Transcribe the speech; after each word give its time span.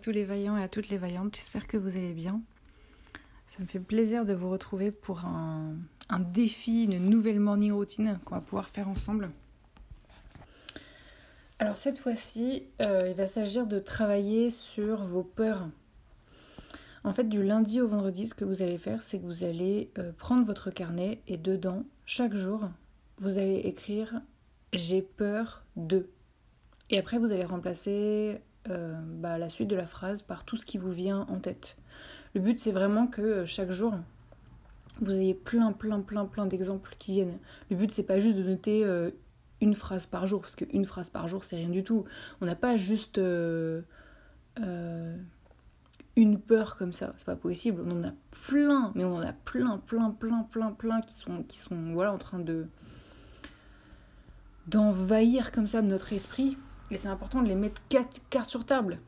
tous 0.00 0.10
les 0.10 0.24
vaillants 0.24 0.56
et 0.56 0.62
à 0.62 0.68
toutes 0.68 0.88
les 0.88 0.98
vaillantes, 0.98 1.36
j'espère 1.36 1.68
que 1.68 1.76
vous 1.76 1.96
allez 1.96 2.12
bien. 2.12 2.40
Ça 3.46 3.60
me 3.60 3.66
fait 3.66 3.78
plaisir 3.78 4.24
de 4.24 4.32
vous 4.32 4.50
retrouver 4.50 4.90
pour 4.90 5.24
un, 5.24 5.74
défi, 6.18 6.84
une 6.84 6.98
nouvelle 6.98 7.38
morning 7.38 7.72
routine 7.72 8.18
qu'on 8.24 8.34
va 8.34 8.40
pouvoir 8.40 8.68
faire 8.68 8.88
ensemble. 8.88 9.30
Alors 11.58 11.76
cette 11.76 11.98
fois-ci, 11.98 12.64
euh, 12.80 13.08
il 13.10 13.14
va 13.14 13.26
s'agir 13.26 13.66
de 13.66 13.78
travailler 13.78 14.50
sur 14.50 15.04
vos 15.04 15.22
peurs. 15.22 15.68
En 17.04 17.12
fait, 17.12 17.28
du 17.28 17.42
lundi 17.42 17.80
au 17.80 17.88
vendredi, 17.88 18.26
ce 18.26 18.34
que 18.34 18.44
vous 18.44 18.62
allez 18.62 18.78
faire, 18.78 19.02
c'est 19.02 19.18
que 19.18 19.26
vous 19.26 19.44
allez 19.44 19.90
euh, 19.98 20.12
prendre 20.12 20.44
votre 20.44 20.70
carnet 20.70 21.20
et 21.28 21.36
dedans, 21.36 21.84
chaque 22.06 22.34
jour, 22.34 22.68
vous 23.18 23.38
allez 23.38 23.60
écrire 23.64 24.20
j'ai 24.72 25.02
peur 25.02 25.64
de. 25.76 26.08
Et 26.90 26.98
après, 26.98 27.18
vous 27.18 27.32
allez 27.32 27.44
remplacer 27.44 28.40
euh, 28.68 29.00
bah, 29.02 29.38
la 29.38 29.48
suite 29.48 29.68
de 29.68 29.76
la 29.76 29.86
phrase 29.86 30.20
par 30.22 30.44
tout 30.44 30.56
ce 30.56 30.66
qui 30.66 30.76
vous 30.76 30.92
vient 30.92 31.26
en 31.30 31.38
tête. 31.38 31.76
Le 32.34 32.40
but, 32.42 32.60
c'est 32.60 32.72
vraiment 32.72 33.06
que 33.06 33.22
euh, 33.22 33.46
chaque 33.46 33.70
jour, 33.70 33.94
vous 35.00 35.12
ayez 35.12 35.32
plein, 35.32 35.72
plein, 35.72 36.00
plein, 36.00 36.26
plein 36.26 36.44
d'exemples 36.44 36.94
qui 36.98 37.12
viennent. 37.12 37.38
Le 37.70 37.76
but, 37.76 37.90
c'est 37.90 38.02
pas 38.02 38.20
juste 38.20 38.36
de 38.36 38.42
noter 38.42 38.84
euh, 38.84 39.10
une 39.62 39.74
phrase 39.74 40.04
par 40.04 40.26
jour, 40.26 40.42
parce 40.42 40.56
qu'une 40.56 40.84
phrase 40.84 41.08
par 41.08 41.26
jour, 41.26 41.42
c'est 41.42 41.56
rien 41.56 41.70
du 41.70 41.82
tout. 41.82 42.04
On 42.42 42.46
n'a 42.46 42.54
pas 42.54 42.76
juste 42.76 43.18
une 43.18 43.86
peur 46.38 46.76
comme 46.76 46.92
ça, 46.92 47.14
c'est 47.16 47.26
pas 47.26 47.36
possible. 47.36 47.82
On 47.86 47.90
en 47.92 48.08
a 48.08 48.12
plein, 48.46 48.92
mais 48.94 49.04
on 49.04 49.16
en 49.16 49.22
a 49.22 49.32
plein, 49.32 49.78
plein, 49.78 50.10
plein, 50.10 50.42
plein, 50.42 50.72
plein 50.72 51.00
qui 51.00 51.14
sont, 51.14 51.44
qui 51.44 51.58
sont 51.58 51.92
voilà, 51.92 52.12
en 52.12 52.18
train 52.18 52.38
de 52.38 52.66
d'envahir 54.66 55.50
comme 55.50 55.66
ça 55.66 55.82
notre 55.82 56.12
esprit 56.12 56.56
et 56.90 56.98
c'est 56.98 57.08
important 57.08 57.42
de 57.42 57.48
les 57.48 57.54
mettre 57.54 57.80
carte 57.88 58.50
sur 58.50 58.64
table. 58.64 59.00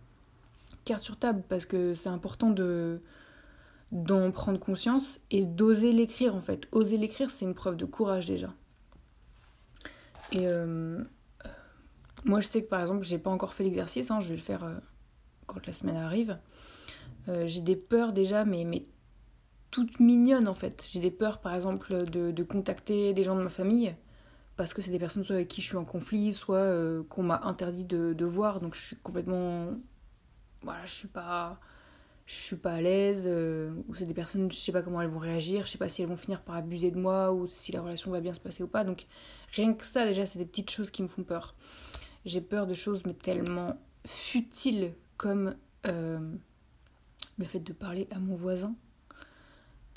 Carte 0.84 1.02
sur 1.02 1.16
table 1.16 1.42
parce 1.48 1.66
que 1.66 1.94
c'est 1.94 2.08
important 2.08 2.50
de 2.50 3.00
d'en 3.90 4.30
prendre 4.30 4.58
conscience 4.58 5.20
et 5.30 5.44
d'oser 5.44 5.92
l'écrire 5.92 6.34
en 6.34 6.40
fait. 6.40 6.66
Oser 6.72 6.96
l'écrire, 6.96 7.30
c'est 7.30 7.44
une 7.44 7.54
preuve 7.54 7.76
de 7.76 7.84
courage 7.84 8.26
déjà. 8.26 8.54
Et 10.30 10.46
euh, 10.46 11.04
moi, 12.24 12.40
je 12.40 12.46
sais 12.46 12.62
que 12.62 12.68
par 12.68 12.80
exemple, 12.80 13.04
j'ai 13.04 13.18
pas 13.18 13.28
encore 13.28 13.52
fait 13.52 13.64
l'exercice, 13.64 14.10
hein, 14.10 14.20
je 14.22 14.28
vais 14.28 14.36
le 14.36 14.40
faire 14.40 14.64
euh, 14.64 14.78
quand 15.46 15.66
la 15.66 15.74
semaine 15.74 15.96
arrive. 15.96 16.38
Euh, 17.28 17.46
j'ai 17.46 17.60
des 17.60 17.76
peurs 17.76 18.14
déjà, 18.14 18.46
mais, 18.46 18.64
mais 18.64 18.86
toutes 19.70 20.00
mignonnes 20.00 20.48
en 20.48 20.54
fait. 20.54 20.88
J'ai 20.90 21.00
des 21.00 21.10
peurs 21.10 21.40
par 21.42 21.54
exemple 21.54 22.04
de 22.04 22.42
contacter 22.42 23.12
des 23.12 23.24
gens 23.24 23.36
de 23.36 23.42
ma 23.42 23.50
famille 23.50 23.94
parce 24.56 24.74
que 24.74 24.82
c'est 24.82 24.90
des 24.90 24.98
personnes 24.98 25.24
soit 25.24 25.36
avec 25.36 25.48
qui 25.48 25.62
je 25.62 25.66
suis 25.68 25.76
en 25.76 25.84
conflit, 25.84 26.32
soit 26.32 26.56
euh, 26.56 27.02
qu'on 27.04 27.22
m'a 27.22 27.40
interdit 27.44 27.84
de, 27.84 28.24
voir, 28.24 28.60
donc 28.60 28.74
je 28.74 28.80
suis 28.80 28.96
complètement. 28.96 29.68
Voilà, 30.62 30.84
je 30.86 30.92
suis 30.92 31.08
pas. 31.08 31.58
Je 32.24 32.34
suis 32.34 32.56
pas 32.56 32.74
à 32.74 32.80
l'aise, 32.80 33.24
euh, 33.26 33.74
ou 33.88 33.94
c'est 33.96 34.06
des 34.06 34.14
personnes, 34.14 34.50
je 34.50 34.56
sais 34.56 34.70
pas 34.70 34.80
comment 34.80 35.02
elles 35.02 35.08
vont 35.08 35.18
réagir, 35.18 35.66
je 35.66 35.72
sais 35.72 35.78
pas 35.78 35.88
si 35.88 36.02
elles 36.02 36.08
vont 36.08 36.16
finir 36.16 36.40
par 36.42 36.54
abuser 36.54 36.92
de 36.92 36.98
moi, 36.98 37.32
ou 37.32 37.48
si 37.48 37.72
la 37.72 37.82
relation 37.82 38.12
va 38.12 38.20
bien 38.20 38.32
se 38.32 38.38
passer 38.38 38.62
ou 38.62 38.68
pas, 38.68 38.84
donc 38.84 39.06
rien 39.54 39.74
que 39.74 39.84
ça, 39.84 40.06
déjà, 40.06 40.24
c'est 40.24 40.38
des 40.38 40.46
petites 40.46 40.70
choses 40.70 40.92
qui 40.92 41.02
me 41.02 41.08
font 41.08 41.24
peur. 41.24 41.56
J'ai 42.24 42.40
peur 42.40 42.68
de 42.68 42.74
choses, 42.74 43.02
mais 43.04 43.14
tellement 43.14 43.76
futiles 44.06 44.94
comme 45.16 45.56
euh, 45.86 46.20
le 47.38 47.44
fait 47.44 47.60
de 47.60 47.72
parler 47.72 48.06
à 48.12 48.20
mon 48.20 48.36
voisin 48.36 48.74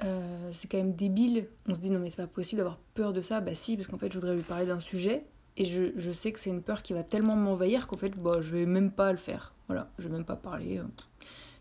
euh, 0.03 0.51
c'est 0.53 0.67
quand 0.67 0.77
même 0.77 0.93
débile. 0.93 1.47
On 1.67 1.75
se 1.75 1.79
dit 1.79 1.89
non 1.89 1.99
mais 1.99 2.09
c'est 2.09 2.17
pas 2.17 2.27
possible 2.27 2.57
d'avoir 2.57 2.77
peur 2.93 3.13
de 3.13 3.21
ça. 3.21 3.41
Bah 3.41 3.55
si, 3.55 3.77
parce 3.77 3.87
qu'en 3.87 3.97
fait 3.97 4.11
je 4.11 4.19
voudrais 4.19 4.35
lui 4.35 4.43
parler 4.43 4.65
d'un 4.65 4.79
sujet 4.79 5.25
et 5.57 5.65
je, 5.65 6.11
sais 6.11 6.33
que 6.33 6.39
c'est 6.39 6.49
une 6.49 6.61
peur 6.61 6.83
qui 6.83 6.93
va 6.93 7.03
tellement 7.03 7.35
m'envahir 7.35 7.87
qu'en 7.87 7.95
fait 7.95 8.09
bah, 8.09 8.41
je 8.41 8.51
vais 8.51 8.65
même 8.65 8.91
pas 8.91 9.11
le 9.11 9.17
faire. 9.17 9.53
Voilà, 9.67 9.89
je 9.97 10.07
vais 10.07 10.13
même 10.13 10.25
pas 10.25 10.35
parler. 10.35 10.81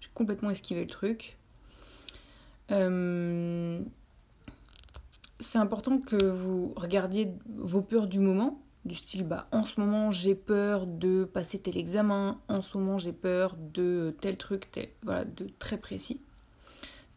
J'ai 0.01 0.09
complètement 0.15 0.51
esquivé 0.51 0.81
le 0.83 0.89
truc. 0.89 1.39
Euh, 2.71 3.81
c'est 5.39 5.59
important 5.59 5.99
que 5.99 6.17
vous 6.17 6.73
regardiez 6.77 7.31
vos 7.47 7.83
peurs 7.83 8.09
du 8.09 8.19
moment, 8.19 8.63
du 8.85 8.95
style 8.95 9.25
bah 9.25 9.47
en 9.53 9.65
ce 9.65 9.79
moment 9.79 10.11
j'ai 10.11 10.35
peur 10.35 10.87
de 10.87 11.25
passer 11.25 11.59
tel 11.59 11.77
examen, 11.77 12.41
en 12.49 12.63
ce 12.63 12.79
moment 12.79 12.99
j'ai 12.99 13.13
peur 13.13 13.57
de 13.57 14.17
tel 14.21 14.39
truc, 14.39 14.71
tel, 14.73 14.89
voilà, 15.03 15.25
de 15.25 15.49
très 15.59 15.77
précis 15.77 16.21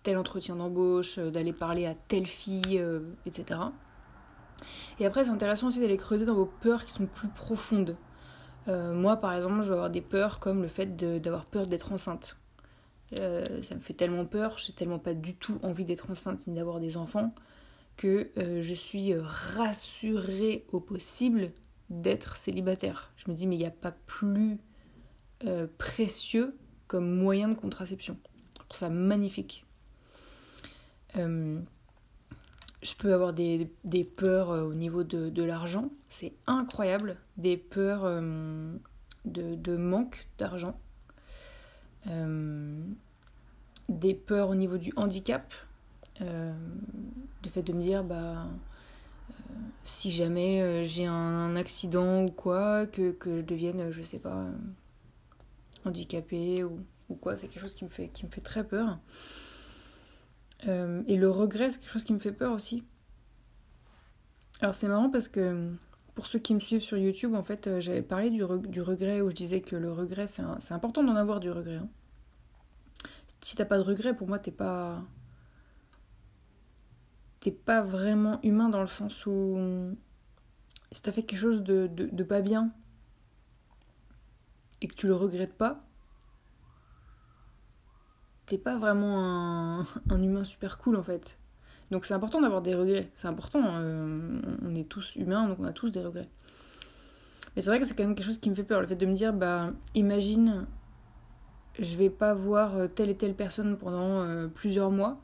tel 0.08 0.18
entretien 0.18 0.56
d'embauche, 0.56 1.18
euh, 1.18 1.32
d'aller 1.32 1.52
parler 1.52 1.86
à 1.86 1.94
telle 1.94 2.28
fille, 2.28 2.80
euh, 2.80 3.02
etc. 3.26 3.60
Et 5.02 5.06
après, 5.06 5.26
c'est 5.26 5.32
intéressant 5.32 5.68
aussi 5.68 5.82
d'aller 5.82 5.98
creuser 5.98 6.24
dans 6.24 6.34
vos 6.34 6.46
peurs 6.46 6.86
qui 6.86 6.94
sont 6.94 7.08
plus 7.08 7.28
profondes. 7.28 7.98
Euh, 8.70 8.94
moi, 8.94 9.18
par 9.18 9.34
exemple, 9.34 9.64
je 9.64 9.68
vais 9.68 9.74
avoir 9.74 9.90
des 9.90 10.00
peurs 10.00 10.40
comme 10.40 10.62
le 10.62 10.70
fait 10.70 10.96
d'avoir 10.96 11.46
peur 11.46 11.68
d'être 11.68 11.92
enceinte. 11.92 12.38
ça 13.18 13.76
me 13.76 13.82
fait 13.82 13.96
tellement 13.96 14.24
peur, 14.24 14.58
j'ai 14.58 14.72
tellement 14.72 14.98
pas 14.98 15.14
du 15.14 15.36
tout 15.36 15.60
envie 15.62 15.84
d'être 15.84 16.10
enceinte 16.10 16.48
ni 16.48 16.56
d'avoir 16.56 16.80
des 16.80 16.96
enfants 16.96 17.36
que 17.98 18.32
je 18.36 18.74
suis 18.74 19.14
rassurée 19.14 20.66
au 20.72 20.80
possible 20.80 21.52
d'être 21.90 22.38
célibataire. 22.38 23.12
Je 23.18 23.30
me 23.30 23.36
dis, 23.36 23.46
mais 23.46 23.56
il 23.56 23.60
n'y 23.60 23.66
a 23.66 23.72
pas 23.72 23.94
plus 24.06 24.58
précieux 25.78 26.58
comme 26.88 27.14
moyen 27.14 27.50
de 27.50 27.56
contraception. 27.56 28.18
Je 28.54 28.64
trouve 28.66 28.80
ça 28.80 28.90
magnifique. 28.90 29.67
Euh, 31.18 31.60
je 32.84 32.94
peux 32.96 33.14
avoir 33.14 33.34
des, 33.34 33.70
peurs 34.16 34.52
euh, 34.52 34.64
au 34.64 34.74
niveau 34.74 35.04
de, 35.04 35.44
l'argent. 35.44 35.90
C'est 36.10 36.34
incroyable. 36.46 37.18
Des 37.38 37.58
peurs 37.58 38.06
euh, 38.06 38.76
de, 39.26 39.78
manque 39.78 40.28
d'argent. 40.38 40.80
des 43.90 44.14
peurs 44.14 44.50
au 44.50 44.56
niveau 44.56 44.78
du 44.78 44.94
handicap. 44.96 45.54
du 46.20 47.50
fait 47.50 47.64
de 47.64 47.74
me 47.74 47.82
dire, 47.82 48.04
bah, 48.04 48.48
si 49.84 50.12
jamais 50.12 50.84
j'ai 50.86 51.06
un, 51.06 51.56
accident 51.56 52.24
ou 52.24 52.32
quoi, 52.32 52.86
que, 52.86 53.16
je 53.26 53.42
devienne, 53.42 53.90
je 53.92 54.04
sais 54.04 54.20
pas, 54.20 54.46
handicapée 55.84 56.64
ou, 56.64 56.80
ou 57.10 57.16
quoi, 57.16 57.36
c'est 57.36 57.48
quelque 57.48 57.62
chose 57.62 57.76
qui 57.76 57.86
me 57.86 57.90
fait, 57.90 58.10
qui 58.10 58.26
me 58.26 58.32
fait 58.32 58.42
très 58.42 58.64
peur. 58.64 59.00
Euh, 60.66 61.04
et 61.08 61.18
le 61.18 61.30
regret, 61.30 61.72
c'est 61.72 61.80
quelque 61.80 61.92
chose 61.92 62.04
qui 62.04 62.14
me 62.14 62.20
fait 62.20 62.32
peur 62.32 62.54
aussi. 62.54 62.84
Alors 64.60 64.74
c'est 64.74 64.88
marrant 64.88 65.10
parce 65.10 65.28
que 65.28 65.72
pour 66.16 66.26
ceux 66.26 66.40
qui 66.40 66.56
me 66.56 66.60
suivent 66.60 66.82
sur 66.82 66.98
YouTube, 66.98 67.36
en 67.36 67.44
fait, 67.44 67.68
euh, 67.68 67.80
j'avais 67.80 68.02
parlé 68.02 68.32
du, 68.32 68.44
regret 68.44 69.22
où 69.22 69.30
je 69.30 69.36
disais 69.36 69.62
que 69.62 69.76
le 69.76 69.92
regret, 69.92 70.26
c'est 70.28 70.74
important 70.74 71.04
d'en 71.04 71.16
avoir 71.16 71.40
du 71.40 71.52
regret. 71.52 71.76
Hein. 71.76 71.90
Si 73.42 73.56
t'as 73.56 73.66
pas 73.66 73.78
de 73.78 73.84
regret, 73.84 74.16
pour 74.16 74.28
moi, 74.28 74.40
t'es 74.40 74.52
pas. 74.52 75.04
T'es 77.40 77.52
pas 77.52 77.84
vraiment 77.84 78.40
humain 78.42 78.70
dans 78.70 78.82
le 78.82 78.88
sens 78.88 79.26
où. 79.28 79.96
Si 80.92 81.04
t'as 81.04 81.12
fait 81.12 81.24
quelque 81.24 81.40
chose 81.40 81.64
de, 81.64 81.88
de 81.88 82.24
pas 82.24 82.42
bien 82.42 82.72
et 84.82 84.88
que 84.88 84.96
tu 84.96 85.08
le 85.08 85.16
regrettes 85.16 85.54
pas, 85.54 85.87
t'es 88.48 88.58
pas 88.58 88.78
vraiment 88.78 89.86
un, 90.10 90.24
humain 90.24 90.44
super 90.44 90.80
cool 90.80 90.96
en 90.96 91.04
fait. 91.04 91.38
Donc 91.92 92.06
c'est 92.06 92.16
important 92.16 92.42
d'avoir 92.42 92.62
des 92.62 92.76
regrets. 92.76 93.12
C'est 93.16 93.28
important. 93.28 93.62
Euh, 93.66 94.42
on 94.66 94.76
est 94.76 94.90
tous 94.90 95.16
humains, 95.16 95.48
donc 95.48 95.60
on 95.60 95.66
a 95.66 95.72
tous 95.72 95.92
des 95.92 96.02
regrets. 96.02 96.28
Mais 97.56 97.62
c'est 97.62 97.70
vrai 97.70 97.80
que 97.80 97.86
c'est 97.86 97.96
quand 97.96 98.04
même 98.04 98.16
quelque 98.16 98.26
chose 98.26 98.40
qui 98.40 98.50
me 98.50 98.56
fait 98.56 98.64
peur. 98.64 98.82
Le 98.82 98.88
fait 98.88 98.96
de 98.96 99.06
me 99.06 99.14
dire, 99.14 99.34
bah, 99.34 99.72
imagine, 99.96 100.66
je 101.80 101.96
vais 101.96 102.10
pas 102.10 102.34
voir 102.34 102.74
telle 102.96 103.10
et 103.10 103.16
telle 103.16 103.36
personne 103.36 103.78
pendant 103.78 104.22
euh, 104.24 104.48
plusieurs 104.48 104.92
mois. 104.92 105.18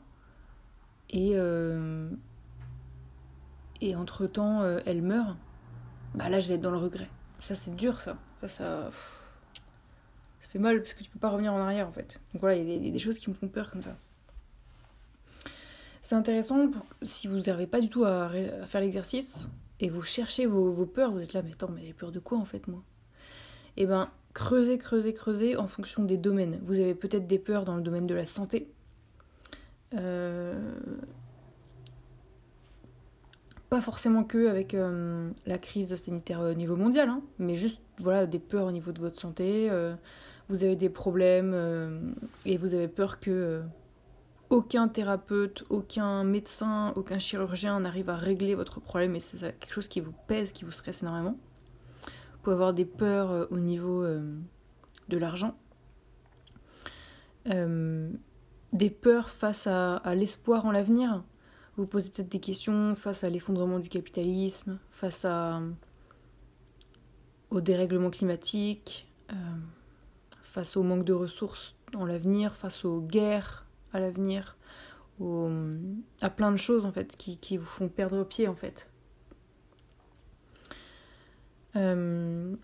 et, 1.10 1.32
euh, 1.34 2.08
et 3.84 3.96
entre-temps 3.96 4.62
euh, 4.62 4.80
elle 4.86 5.02
meurt, 5.02 5.36
bah 6.14 6.28
là 6.28 6.40
je 6.40 6.48
vais 6.48 6.54
être 6.54 6.60
dans 6.60 6.70
le 6.70 6.78
regret. 6.78 7.08
Ça 7.40 7.54
c'est 7.54 7.74
dur 7.76 8.00
ça, 8.00 8.16
ça 8.48 8.90
fait 10.54 10.60
mal 10.60 10.80
parce 10.80 10.94
que 10.94 11.02
tu 11.02 11.10
peux 11.10 11.18
pas 11.18 11.30
revenir 11.30 11.52
en 11.52 11.58
arrière 11.58 11.88
en 11.88 11.92
fait. 11.92 12.20
Donc 12.32 12.40
voilà, 12.40 12.56
il 12.56 12.86
y 12.86 12.88
a 12.88 12.92
des, 12.92 12.98
choses 13.00 13.18
qui 13.18 13.28
me 13.28 13.34
font 13.34 13.48
peur 13.48 13.70
comme 13.70 13.82
ça. 13.82 13.96
C'est 16.00 16.14
intéressant 16.14 16.68
pour, 16.68 16.86
si 17.02 17.26
vous 17.26 17.40
n'arrivez 17.40 17.66
pas 17.66 17.80
du 17.80 17.88
tout 17.88 18.04
à, 18.04 18.30
faire 18.66 18.80
l'exercice 18.80 19.48
et 19.80 19.88
vous 19.88 20.02
cherchez 20.02 20.46
vos, 20.46 20.70
vos, 20.70 20.86
peurs, 20.86 21.10
vous 21.10 21.20
êtes 21.20 21.32
là, 21.32 21.42
mais 21.42 21.52
attends, 21.52 21.70
mais 21.74 21.84
j'ai 21.84 21.92
peur 21.92 22.12
de 22.12 22.20
quoi 22.20 22.38
en 22.38 22.44
fait 22.44 22.68
moi? 22.68 22.84
Eh 23.76 23.86
ben, 23.86 24.08
creusez, 24.32 24.78
creusez, 24.78 25.12
creusez 25.12 25.56
en 25.56 25.66
fonction 25.66 26.04
des 26.04 26.18
domaines. 26.18 26.60
Vous 26.62 26.78
avez 26.78 26.94
peut-être 26.94 27.26
des 27.26 27.40
peurs 27.40 27.64
dans 27.64 27.74
le 27.74 27.82
domaine 27.82 28.06
de 28.06 28.14
la 28.14 28.24
santé. 28.24 28.68
Euh... 29.94 30.72
Pas 33.70 33.80
forcément 33.80 34.22
que 34.22 34.46
avec 34.46 34.74
euh, 34.74 35.32
la 35.46 35.58
crise 35.58 35.96
sanitaire 35.96 36.38
au 36.38 36.54
niveau 36.54 36.76
mondial, 36.76 37.08
hein, 37.08 37.22
mais 37.40 37.56
juste 37.56 37.80
voilà 37.98 38.24
des 38.26 38.38
peurs 38.38 38.66
au 38.66 38.70
niveau 38.70 38.92
de 38.92 39.00
votre 39.00 39.20
santé. 39.20 39.68
Euh, 39.68 39.96
vous 40.48 40.64
avez 40.64 40.76
des 40.76 40.90
problèmes 40.90 41.52
euh, 41.54 42.00
et 42.44 42.56
vous 42.56 42.74
avez 42.74 42.88
peur 42.88 43.20
que 43.20 43.62
aucun 44.50 44.88
thérapeute, 44.88 45.64
aucun 45.68 46.22
médecin, 46.22 46.92
aucun 46.96 47.18
chirurgien 47.18 47.80
n'arrive 47.80 48.08
à 48.08 48.16
régler 48.16 48.54
votre 48.54 48.78
problème 48.80 49.16
et 49.16 49.20
c'est 49.20 49.38
quelque 49.58 49.72
chose 49.72 49.88
qui 49.88 50.00
vous 50.00 50.14
pèse, 50.28 50.52
qui 50.52 50.64
vous 50.64 50.70
stresse 50.70 51.02
énormément. 51.02 51.36
Vous 52.04 52.38
pouvez 52.42 52.54
avoir 52.54 52.74
des 52.74 52.84
peurs 52.84 53.30
euh, 53.30 53.46
au 53.50 53.58
niveau 53.58 54.02
euh, 54.02 54.38
de 55.08 55.18
l'argent, 55.18 55.56
euh, 57.48 58.10
des 58.72 58.90
peurs 58.90 59.30
face 59.30 59.66
à, 59.66 60.00
l'espoir 60.14 60.66
en 60.66 60.70
l'avenir. 60.72 61.24
Vous 61.76 61.86
posez 61.86 62.10
peut-être 62.10 62.28
des 62.28 62.40
questions 62.40 62.94
face 62.94 63.24
à 63.24 63.30
l'effondrement 63.30 63.80
du 63.80 63.88
capitalisme, 63.88 64.78
face 64.92 65.26
au 67.50 67.60
dérèglement 67.60 68.10
climatique, 68.10 69.08
face 70.54 70.76
au 70.76 70.84
manque 70.84 71.04
de 71.04 71.12
ressources 71.12 71.74
dans 71.90 72.04
l'avenir, 72.04 72.54
face 72.54 72.84
aux 72.84 73.00
guerres 73.00 73.66
à 73.92 73.98
l'avenir, 73.98 74.56
à 75.20 76.30
plein 76.30 76.52
de 76.52 76.56
choses 76.56 76.84
en 76.86 76.92
fait 76.92 77.16
qui, 77.16 77.56
vous 77.56 77.64
font 77.64 77.88
perdre 77.88 78.22
pied 78.22 78.46
en 78.46 78.54
fait. 78.54 78.88
Euh, 81.74 82.54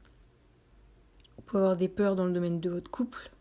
vous 1.37 1.43
pouvez 1.43 1.59
avoir 1.59 1.77
des 1.77 1.89
peurs 1.89 2.15
dans 2.15 2.27
le 2.27 2.33
domaine 2.33 2.61
de 2.61 2.71
votre 2.71 2.93
couple, 2.93 3.33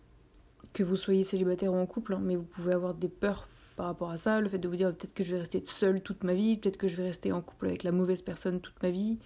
que 0.74 0.81
vous 0.81 0.95
soyez 0.95 1.24
célibataire 1.24 1.72
ou 1.72 1.78
en 1.78 1.86
couple, 1.86 2.16
hein, 2.16 2.19
mais 2.19 2.36
vous 2.36 2.44
pouvez 2.44 2.74
avoir 2.74 2.95
des 2.95 3.07
peurs 3.07 3.48
par 3.75 3.86
rapport 3.86 4.10
à 4.10 4.18
ça, 4.18 4.42
le 4.42 4.50
fait 4.50 4.57
de 4.57 4.68
vous 4.68 4.75
dire 4.75 4.95
peut-être 4.95 5.13
que 5.13 5.24
je 5.24 5.34
vais 5.34 5.42
rester 5.42 5.63
seule 5.63 6.02
toute 6.02 6.24
ma 6.24 6.34
vie, 6.34 6.57
peut-être 6.57 6.78
que 6.78 6.88
je 6.88 6.98
vais 6.98 7.04
rester 7.04 7.31
en 7.31 7.42
couple 7.42 7.68
avec 7.68 7.84
la 7.84 7.92
mauvaise 7.92 8.24
personne 8.24 8.62
toute 8.62 8.81
ma 8.81 8.90
vie, 8.90 9.19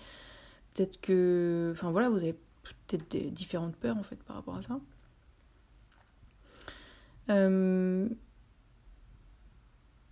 peut-être 0.74 1.00
que... 1.00 1.72
Enfin 1.74 1.92
voilà, 1.92 2.10
vous 2.10 2.18
avez 2.18 2.36
peut-être 2.88 3.10
des 3.10 3.32
différentes 3.32 3.78
peurs 3.78 3.96
en 3.96 4.04
fait 4.04 4.22
par 4.24 4.36
rapport 4.36 4.58
à 4.58 4.62
ça. 4.62 4.82
Euh, 7.30 8.08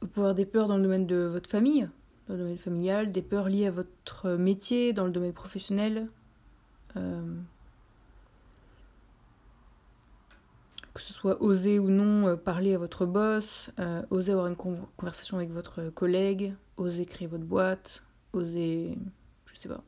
vous 0.02 0.08
pouvez 0.08 0.22
avoir 0.22 0.36
des 0.36 0.46
peurs 0.46 0.68
dans 0.68 0.78
le 0.78 0.84
domaine 0.84 1.06
de 1.06 1.18
votre 1.26 1.50
famille, 1.50 1.90
dans 2.28 2.34
le 2.36 2.40
domaine 2.40 2.58
familial, 2.58 3.12
des 3.12 3.22
peurs 3.22 3.50
liées 3.50 3.68
à 3.68 3.72
votre 3.72 4.32
métier, 4.32 4.94
dans 4.94 5.06
le 5.06 5.12
domaine 5.12 5.34
professionnel. 5.34 6.08
Euh, 6.98 7.36
que 10.94 11.02
ce 11.02 11.14
soit 11.14 11.42
oser 11.42 11.80
ou 11.80 11.90
non 11.90 12.28
euh, 12.28 12.36
parler 12.36 12.74
à 12.74 12.78
votre 12.78 13.06
boss, 13.06 13.72
oser 14.10 14.32
avoir 14.32 14.48
une 14.48 14.56
conversation 14.56 15.38
avec 15.38 15.52
votre 15.52 15.90
collègue, 15.90 16.54
oser 16.78 17.06
créer 17.06 17.28
votre 17.28 17.46
boîte, 17.46 18.04
oser, 18.34 18.98
je 19.46 19.56
sais 19.56 19.70
pas, 19.70 19.84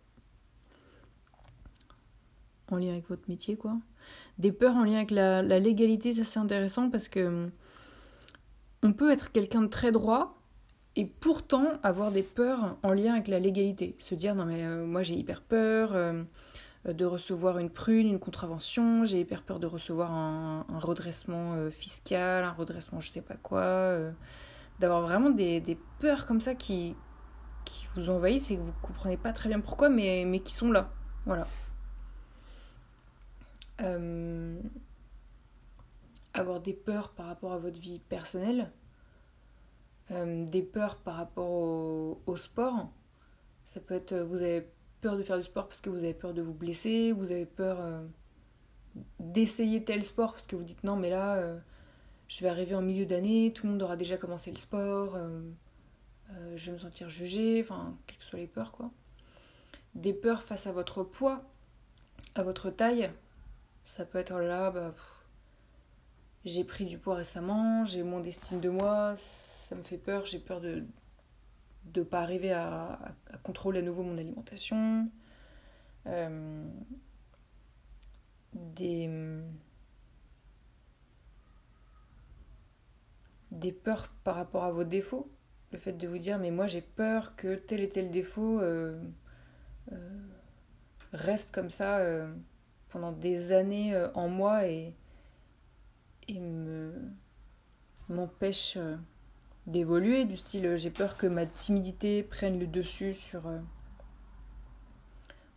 en 2.69 2.77
lien 2.77 2.91
avec 2.91 3.09
votre 3.09 3.27
métier 3.27 3.57
quoi. 3.57 3.77
Des 4.39 4.51
peurs 4.51 4.75
en 4.75 4.83
lien 4.83 4.97
avec 4.97 5.11
la, 5.11 5.41
légalité, 5.41 6.13
ça 6.13 6.23
c'est 6.23 6.39
intéressant 6.39 6.89
parce 6.89 7.07
que 7.07 7.49
on 8.81 8.91
peut 8.91 9.11
être 9.11 9.31
quelqu'un 9.31 9.61
de 9.61 9.67
très 9.67 9.91
droit 9.91 10.41
et 10.95 11.05
pourtant 11.05 11.67
avoir 11.83 12.11
des 12.11 12.23
peurs 12.23 12.77
en 12.83 12.93
lien 12.93 13.13
avec 13.13 13.27
la 13.27 13.39
légalité. 13.39 13.95
Se 13.99 14.15
dire 14.15 14.35
non 14.35 14.45
mais 14.45 14.63
euh, 14.63 14.85
moi 14.85 15.03
j'ai 15.03 15.13
hyper 15.15 15.41
peur 15.41 15.91
euh, 15.93 16.23
de 16.85 17.05
recevoir 17.05 17.59
une 17.59 17.69
prune, 17.69 18.07
une 18.07 18.19
contravention, 18.19 19.05
j'ai 19.05 19.19
hyper 19.19 19.43
peur 19.43 19.59
de 19.59 19.67
recevoir 19.67 20.11
un, 20.11 20.65
redressement 20.79 21.53
euh, 21.53 21.69
fiscal, 21.69 22.43
un 22.43 22.51
redressement 22.51 22.99
je 22.99 23.09
sais 23.09 23.21
pas 23.21 23.35
quoi, 23.35 23.97
d'avoir 24.79 25.01
vraiment 25.01 25.29
des, 25.29 25.77
peurs 25.99 26.25
comme 26.25 26.41
ça 26.41 26.55
qui, 26.55 26.95
qui 27.65 27.87
vous 27.95 28.09
envahissent 28.09 28.49
et 28.49 28.57
que 28.57 28.61
vous 28.61 28.73
comprenez 28.81 29.17
pas 29.17 29.31
très 29.31 29.47
bien 29.47 29.59
pourquoi 29.59 29.89
mais, 29.89 30.25
mais 30.25 30.39
qui 30.39 30.53
sont 30.53 30.71
là. 30.71 30.91
Voilà. 31.25 31.47
Euh, 33.81 34.59
avoir 36.33 36.61
des 36.61 36.73
peurs 36.73 37.11
par 37.11 37.27
rapport 37.27 37.53
à 37.53 37.57
votre 37.57 37.79
vie 37.79 37.99
personnelle, 37.99 38.71
euh, 40.11 40.45
des 40.45 40.63
peurs 40.63 40.97
par 40.97 41.15
rapport 41.15 41.49
au, 41.49 42.35
sport. 42.35 42.89
Ça 43.73 43.79
peut 43.79 43.93
être, 43.93 44.15
vous 44.15 44.41
avez 44.41 44.67
peur 45.01 45.17
de 45.17 45.23
faire 45.23 45.37
du 45.37 45.43
sport 45.43 45.67
parce 45.67 45.81
que 45.81 45.89
vous 45.89 46.03
avez 46.03 46.13
peur 46.13 46.33
de 46.33 46.41
vous 46.41 46.53
blesser, 46.53 47.11
vous 47.11 47.31
avez 47.31 47.45
peur 47.45 47.77
euh, 47.81 48.03
d'essayer 49.19 49.83
tel 49.83 50.03
sport 50.03 50.31
parce 50.31 50.47
que 50.47 50.55
vous 50.55 50.63
dites 50.63 50.83
non 50.83 50.95
mais 50.95 51.09
là 51.09 51.57
je 52.27 52.41
vais 52.43 52.49
arriver 52.49 52.73
en 52.73 52.81
milieu 52.81 53.05
d'année, 53.05 53.51
tout 53.53 53.65
le 53.65 53.73
monde 53.73 53.83
aura 53.83 53.95
déjà 53.95 54.17
commencé 54.17 54.51
le 54.51 54.57
sport, 54.57 55.17
je 56.55 56.65
vais 56.65 56.71
me 56.71 56.77
sentir 56.77 57.09
jugée, 57.09 57.61
enfin 57.61 57.95
quelles 58.07 58.17
que 58.17 58.23
soient 58.23 58.39
les 58.39 58.47
peurs 58.47 58.71
quoi. 58.71 58.91
Des 59.93 60.13
peurs 60.13 60.43
face 60.43 60.67
à 60.67 60.71
votre 60.71 61.03
poids, 61.03 61.43
à 62.35 62.43
votre 62.43 62.69
taille, 62.69 63.11
ça 63.85 64.05
peut 64.05 64.17
être 64.17 64.39
là, 64.39 64.71
bah, 64.71 64.93
j'ai 66.45 66.63
pris 66.63 66.85
du 66.85 66.97
poids 66.97 67.15
récemment, 67.15 67.85
j'ai 67.85 68.03
moins 68.03 68.19
d'estime 68.19 68.59
de 68.59 68.69
moi, 68.69 69.15
ça 69.17 69.75
me 69.75 69.83
fait 69.83 69.97
peur, 69.97 70.25
j'ai 70.25 70.39
peur 70.39 70.61
de 70.61 70.83
ne 71.95 72.03
pas 72.03 72.21
arriver 72.21 72.51
à, 72.51 72.99
à, 73.31 73.37
contrôler 73.43 73.79
à 73.79 73.81
nouveau 73.81 74.03
mon 74.03 74.17
alimentation. 74.17 75.09
Euh, 76.07 76.67
des, 78.53 79.09
des 83.51 83.71
peurs 83.71 84.09
par 84.23 84.35
rapport 84.35 84.63
à 84.63 84.71
vos 84.71 84.83
défauts. 84.83 85.31
Le 85.71 85.79
fait 85.79 85.93
de 85.93 86.07
vous 86.07 86.19
dire, 86.19 86.37
mais 86.37 86.51
moi 86.51 86.67
j'ai 86.67 86.81
peur 86.81 87.35
que 87.35 87.55
tel 87.55 87.81
et 87.81 87.89
tel 87.89 88.11
défaut 88.11 88.59
euh, 88.59 89.01
euh, 89.91 90.19
reste 91.13 91.53
comme 91.53 91.69
ça 91.69 91.99
pendant 92.93 93.11
des 93.11 93.51
années 93.51 93.95
euh, 93.95 94.07
en 94.13 94.29
moi 94.29 94.67
et, 94.67 94.93
et 96.27 96.39
me 96.39 96.93
m'empêche 98.07 98.75
euh, 98.77 98.95
d'évoluer 99.65 100.25
du 100.25 100.37
style 100.37 100.67
euh, 100.67 100.77
j'ai 100.77 100.91
peur 100.91 101.17
que 101.17 101.25
ma 101.25 101.47
timidité 101.47 102.21
prenne 102.21 102.59
le 102.59 102.67
dessus 102.67 103.13
sur 103.13 103.51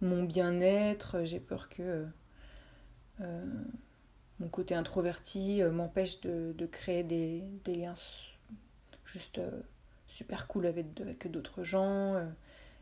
mon 0.01 0.25
bien-être 0.25 1.25
j'ai 1.25 1.41
peur 1.41 1.69
que 1.69 2.07
mon 3.19 4.49
côté 4.51 4.75
introverti 4.75 5.63
m'empêche 5.63 6.21
de, 6.23 6.55
de, 6.57 6.67
créer 6.67 7.03
des, 7.03 7.43
des, 7.65 7.75
liens 7.75 7.95
juste 9.05 9.41
super 10.07 10.47
cool 10.47 10.67
avec, 10.67 10.87
avec 11.01 11.31
d'autres 11.31 11.65
gens 11.65 12.15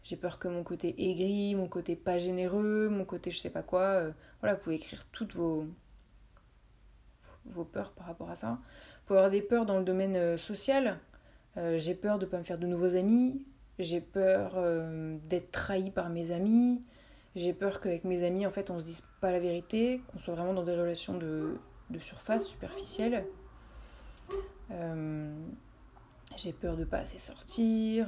j'ai 0.05 0.17
peur 0.17 0.39
que 0.39 0.49
mon 0.49 0.63
côté 0.63 0.95
aigri 0.99 1.55
mon 1.55 1.67
côté 1.67 1.97
pas 1.97 2.19
généreux 2.19 2.89
mon 2.89 3.05
côté 3.05 3.31
je 3.31 3.39
sais 3.39 3.51
pas 3.51 3.63
quoi 3.63 4.03
voilà 4.41 4.55
vous 4.55 4.63
pouvez 4.63 4.77
écrire 4.77 5.07
toutes 5.13 5.35
vos 5.35 5.67
vos 7.47 7.65
peurs 7.65 7.93
par 7.93 8.07
rapport 8.07 8.31
à 8.31 8.37
ça. 8.37 8.49
Vous 8.51 9.07
pouvez 9.07 9.19
avoir 9.19 9.31
des 9.31 9.43
peurs 9.43 9.67
dans 9.67 9.79
le 9.79 9.85
domaine 9.85 10.17
euh, 10.17 10.37
social. 10.37 10.99
Euh, 11.57 11.79
j'ai 11.79 11.95
peur 11.95 12.19
de 12.19 12.25
ne 12.25 12.31
pas 12.31 12.39
me 12.39 12.45
faire 12.45 12.59
de 12.59 12.67
nouveaux 12.67 12.97
amis. 12.97 13.45
J'ai 13.79 14.01
peur 14.01 14.53
euh, 14.57 15.17
d'être 15.29 15.51
trahi 15.51 15.91
par 15.91 16.09
mes 16.09 16.31
amis. 16.31 16.81
J'ai 17.37 17.53
peur 17.53 17.81
qu'avec 17.81 18.05
mes 18.05 18.25
amis, 18.25 18.47
en 18.47 18.51
fait, 18.51 18.71
on 18.71 18.79
se 18.79 18.85
dise 18.85 19.03
pas 19.21 19.33
la 19.33 19.41
vérité, 19.41 20.01
qu'on 20.09 20.19
soit 20.19 20.35
vraiment 20.35 20.55
dans 20.55 20.63
des 20.63 20.77
relations 20.77 21.19
de, 21.19 21.57
de 21.91 21.99
surface, 21.99 22.47
superficielles. 22.47 23.27
Euh, 24.71 25.35
j'ai 26.37 26.53
peur 26.53 26.77
de 26.77 26.85
pas 26.85 26.99
assez 26.99 27.19
sortir. 27.19 28.07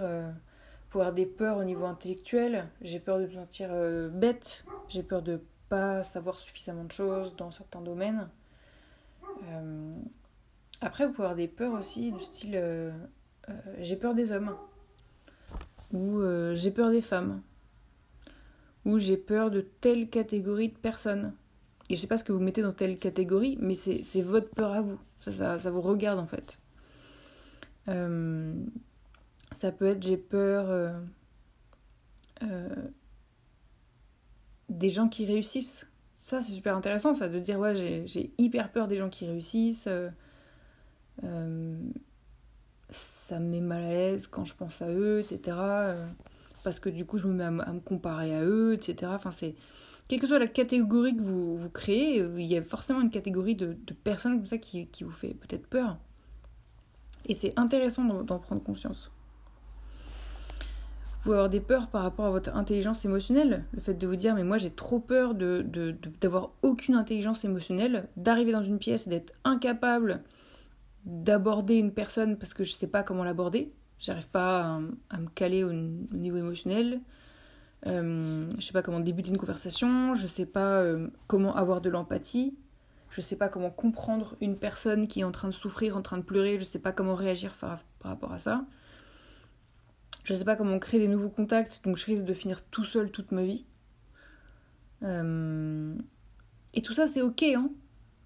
Avoir 0.96 1.12
des 1.12 1.26
peurs 1.26 1.58
au 1.58 1.64
niveau 1.64 1.84
intellectuel. 1.84 2.68
J'ai 2.80 3.00
peur 3.00 3.18
de 3.18 3.26
me 3.26 3.32
sentir 3.32 3.68
euh, 3.70 4.08
bête. 4.08 4.64
J'ai 4.88 5.02
peur 5.02 5.20
de 5.20 5.42
pas 5.68 6.02
savoir 6.04 6.38
suffisamment 6.38 6.84
de 6.84 6.92
choses 6.92 7.36
dans 7.36 7.50
certains 7.50 7.82
domaines. 7.82 8.30
Euh, 9.44 9.94
après, 10.80 11.04
vous 11.06 11.12
pouvez 11.12 11.26
avoir 11.26 11.36
des 11.36 11.48
peurs 11.48 11.74
aussi 11.74 12.12
du 12.12 12.24
style 12.24 12.52
euh, 12.54 12.92
j'ai 13.78 13.96
peur 13.96 14.14
des 14.14 14.32
hommes, 14.32 14.56
ou 15.92 16.22
j'ai 16.54 16.70
peur 16.70 16.90
des 16.90 17.02
femmes, 17.02 17.42
ou 18.86 18.98
j'ai 18.98 19.18
peur 19.18 19.50
de 19.50 19.60
telle 19.60 20.08
catégorie 20.08 20.70
de 20.70 20.78
personnes. 20.78 21.34
Et 21.90 21.96
je 21.96 22.00
sais 22.00 22.06
pas 22.06 22.16
ce 22.16 22.24
que 22.24 22.32
vous 22.32 22.40
mettez 22.40 22.62
dans 22.62 22.72
telle 22.72 22.98
catégorie, 22.98 23.58
mais 23.60 23.74
c'est 23.74 24.22
votre 24.22 24.48
peur 24.48 24.72
à 24.72 24.80
vous. 24.80 24.98
Ça, 25.20 25.58
vous 25.70 25.82
regarde 25.82 26.18
en 26.18 26.26
fait. 26.26 26.58
Ça 29.52 29.72
peut 29.72 29.86
être 29.86 30.02
j'ai 30.02 30.16
peur 30.16 30.68
euh, 30.68 30.92
euh, 32.42 32.68
des 34.68 34.88
gens 34.88 35.08
qui 35.08 35.24
réussissent. 35.26 35.86
Ça, 36.18 36.40
c'est 36.40 36.52
super 36.52 36.76
intéressant, 36.76 37.14
ça, 37.14 37.28
de 37.28 37.38
dire 37.38 37.58
ouais, 37.58 38.04
j'ai 38.06 38.32
hyper 38.38 38.72
peur 38.72 38.88
des 38.88 38.96
gens 38.96 39.08
qui 39.08 39.26
réussissent. 39.26 39.88
Euh, 41.22 41.78
ça 42.90 43.38
me 43.38 43.48
met 43.48 43.60
mal 43.60 43.82
à 43.82 43.88
l'aise 43.88 44.26
quand 44.26 44.44
je 44.44 44.54
pense 44.54 44.82
à 44.82 44.90
eux, 44.90 45.20
etc. 45.20 45.56
parce 46.64 46.80
que 46.80 46.88
du 46.88 47.04
coup, 47.04 47.18
je 47.18 47.26
me 47.26 47.32
mets 47.32 47.62
à, 47.62 47.72
me 47.72 47.80
comparer 47.80 48.34
à 48.34 48.42
eux, 48.42 48.74
etc. 48.74 49.12
Enfin, 49.14 49.30
c'est. 49.30 49.54
Quelle 50.08 50.20
que 50.20 50.26
soit 50.28 50.38
la 50.38 50.46
catégorie 50.46 51.16
que 51.16 51.22
vous, 51.22 51.56
vous 51.56 51.70
créez, 51.70 52.18
il 52.18 52.46
y 52.46 52.56
a 52.56 52.62
forcément 52.62 53.00
une 53.00 53.10
catégorie 53.10 53.56
de, 53.56 53.76
de 53.86 53.94
personnes 53.94 54.36
comme 54.36 54.46
ça 54.46 54.58
qui, 54.58 54.86
qui 54.86 55.02
vous 55.02 55.10
fait 55.10 55.34
peut-être 55.34 55.66
peur. 55.66 55.98
Et 57.24 57.34
c'est 57.34 57.58
intéressant 57.58 58.04
d'en 58.04 58.38
prendre 58.38 58.62
conscience. 58.62 59.10
Pouvez 61.26 61.38
avoir 61.38 61.50
des 61.50 61.58
peurs 61.58 61.88
par 61.88 62.02
rapport 62.04 62.26
à 62.26 62.30
votre 62.30 62.54
intelligence 62.54 63.04
émotionnelle. 63.04 63.64
Le 63.72 63.80
fait 63.80 63.94
de 63.94 64.06
vous 64.06 64.14
dire, 64.14 64.36
mais 64.36 64.44
moi 64.44 64.58
j'ai 64.58 64.70
trop 64.70 65.00
peur 65.00 65.34
d'avoir 65.34 65.64
de, 65.64 65.90
de, 65.90 66.28
aucune 66.62 66.94
intelligence 66.94 67.44
émotionnelle, 67.44 68.08
d'arriver 68.16 68.52
dans 68.52 68.62
une 68.62 68.78
pièce, 68.78 69.08
d'être 69.08 69.32
incapable 69.42 70.22
d'aborder 71.04 71.74
une 71.74 71.90
personne 71.90 72.36
parce 72.36 72.54
que 72.54 72.62
je 72.62 72.72
ne 72.72 72.76
sais 72.76 72.86
pas 72.86 73.02
comment 73.02 73.24
l'aborder. 73.24 73.72
J'arrive 73.98 74.28
pas 74.28 74.80
à, 75.10 75.18
me 75.18 75.26
caler 75.34 75.64
au, 75.64 75.72
niveau 75.72 76.36
émotionnel. 76.36 77.00
Euh, 77.88 78.48
je 78.56 78.64
sais 78.64 78.72
pas 78.72 78.82
comment 78.82 79.00
débuter 79.00 79.30
une 79.30 79.36
conversation. 79.36 80.14
Je 80.14 80.28
sais 80.28 80.46
pas 80.46 80.80
euh, 80.82 81.08
comment 81.26 81.56
avoir 81.56 81.80
de 81.80 81.90
l'empathie. 81.90 82.54
Je 83.10 83.20
sais 83.20 83.36
pas 83.36 83.48
comment 83.48 83.70
comprendre 83.70 84.36
une 84.40 84.56
personne 84.56 85.08
qui 85.08 85.20
est 85.20 85.24
en 85.24 85.32
train 85.32 85.48
de 85.48 85.54
souffrir, 85.54 85.96
en 85.96 86.02
train 86.02 86.18
de 86.18 86.22
pleurer. 86.22 86.56
Je 86.56 86.62
sais 86.62 86.78
pas 86.78 86.92
comment 86.92 87.16
réagir 87.16 87.52
par 87.54 87.80
rapport 88.04 88.32
à 88.32 88.38
ça. 88.38 88.64
Je 90.26 90.34
sais 90.34 90.44
pas 90.44 90.56
comment 90.56 90.80
créer 90.80 90.98
des 90.98 91.06
nouveaux 91.06 91.30
contacts, 91.30 91.84
donc 91.84 91.96
je 91.96 92.04
risque 92.04 92.24
de 92.24 92.34
finir 92.34 92.64
tout 92.64 92.82
seul 92.82 93.12
toute 93.12 93.30
ma 93.30 93.44
vie. 93.44 93.64
Euh, 95.04 95.94
et 96.74 96.82
tout 96.82 96.94
ça, 96.94 97.06
c'est 97.06 97.22
ok. 97.22 97.44
Hein. 97.44 97.70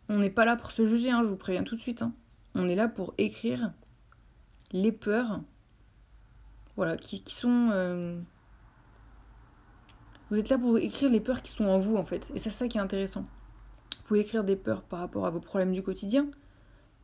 On 0.09 0.19
n'est 0.19 0.31
pas 0.31 0.47
là 0.47 0.57
pour 0.57 0.71
se 0.71 0.87
juger, 0.87 1.11
hein, 1.11 1.23
je 1.23 1.29
vous 1.29 1.37
préviens 1.37 1.63
tout 1.63 1.77
de 1.77 1.81
suite. 1.81 2.01
Hein. 2.01 2.15
On 2.55 2.71
est 2.71 2.75
là 2.75 2.89
pour 2.89 3.13
écrire 3.19 3.75
les 4.73 4.93
peurs, 4.93 5.43
voilà, 6.75 6.97
qui, 6.97 7.23
sont. 7.27 7.69
Euh, 7.71 8.19
vous 10.31 10.39
êtes 10.39 10.49
là 10.49 10.57
pour 10.57 10.79
écrire 10.79 11.11
les 11.11 11.21
peurs 11.21 11.43
qui 11.43 11.53
sont 11.53 11.67
en 11.67 11.79
vous, 11.79 11.97
en 11.97 12.05
fait. 12.05 12.31
Et 12.35 12.39
c'est 12.39 12.49
ça 12.49 12.67
qui 12.67 12.79
est 12.79 12.81
intéressant. 12.81 13.27
Vous 13.99 14.05
pouvez 14.07 14.21
écrire 14.21 14.45
des 14.45 14.57
peurs 14.57 14.85
par 14.85 15.01
rapport 15.01 15.27
à 15.27 15.31
vos 15.31 15.41
problèmes 15.41 15.75
du 15.75 15.83
quotidien, 15.83 16.31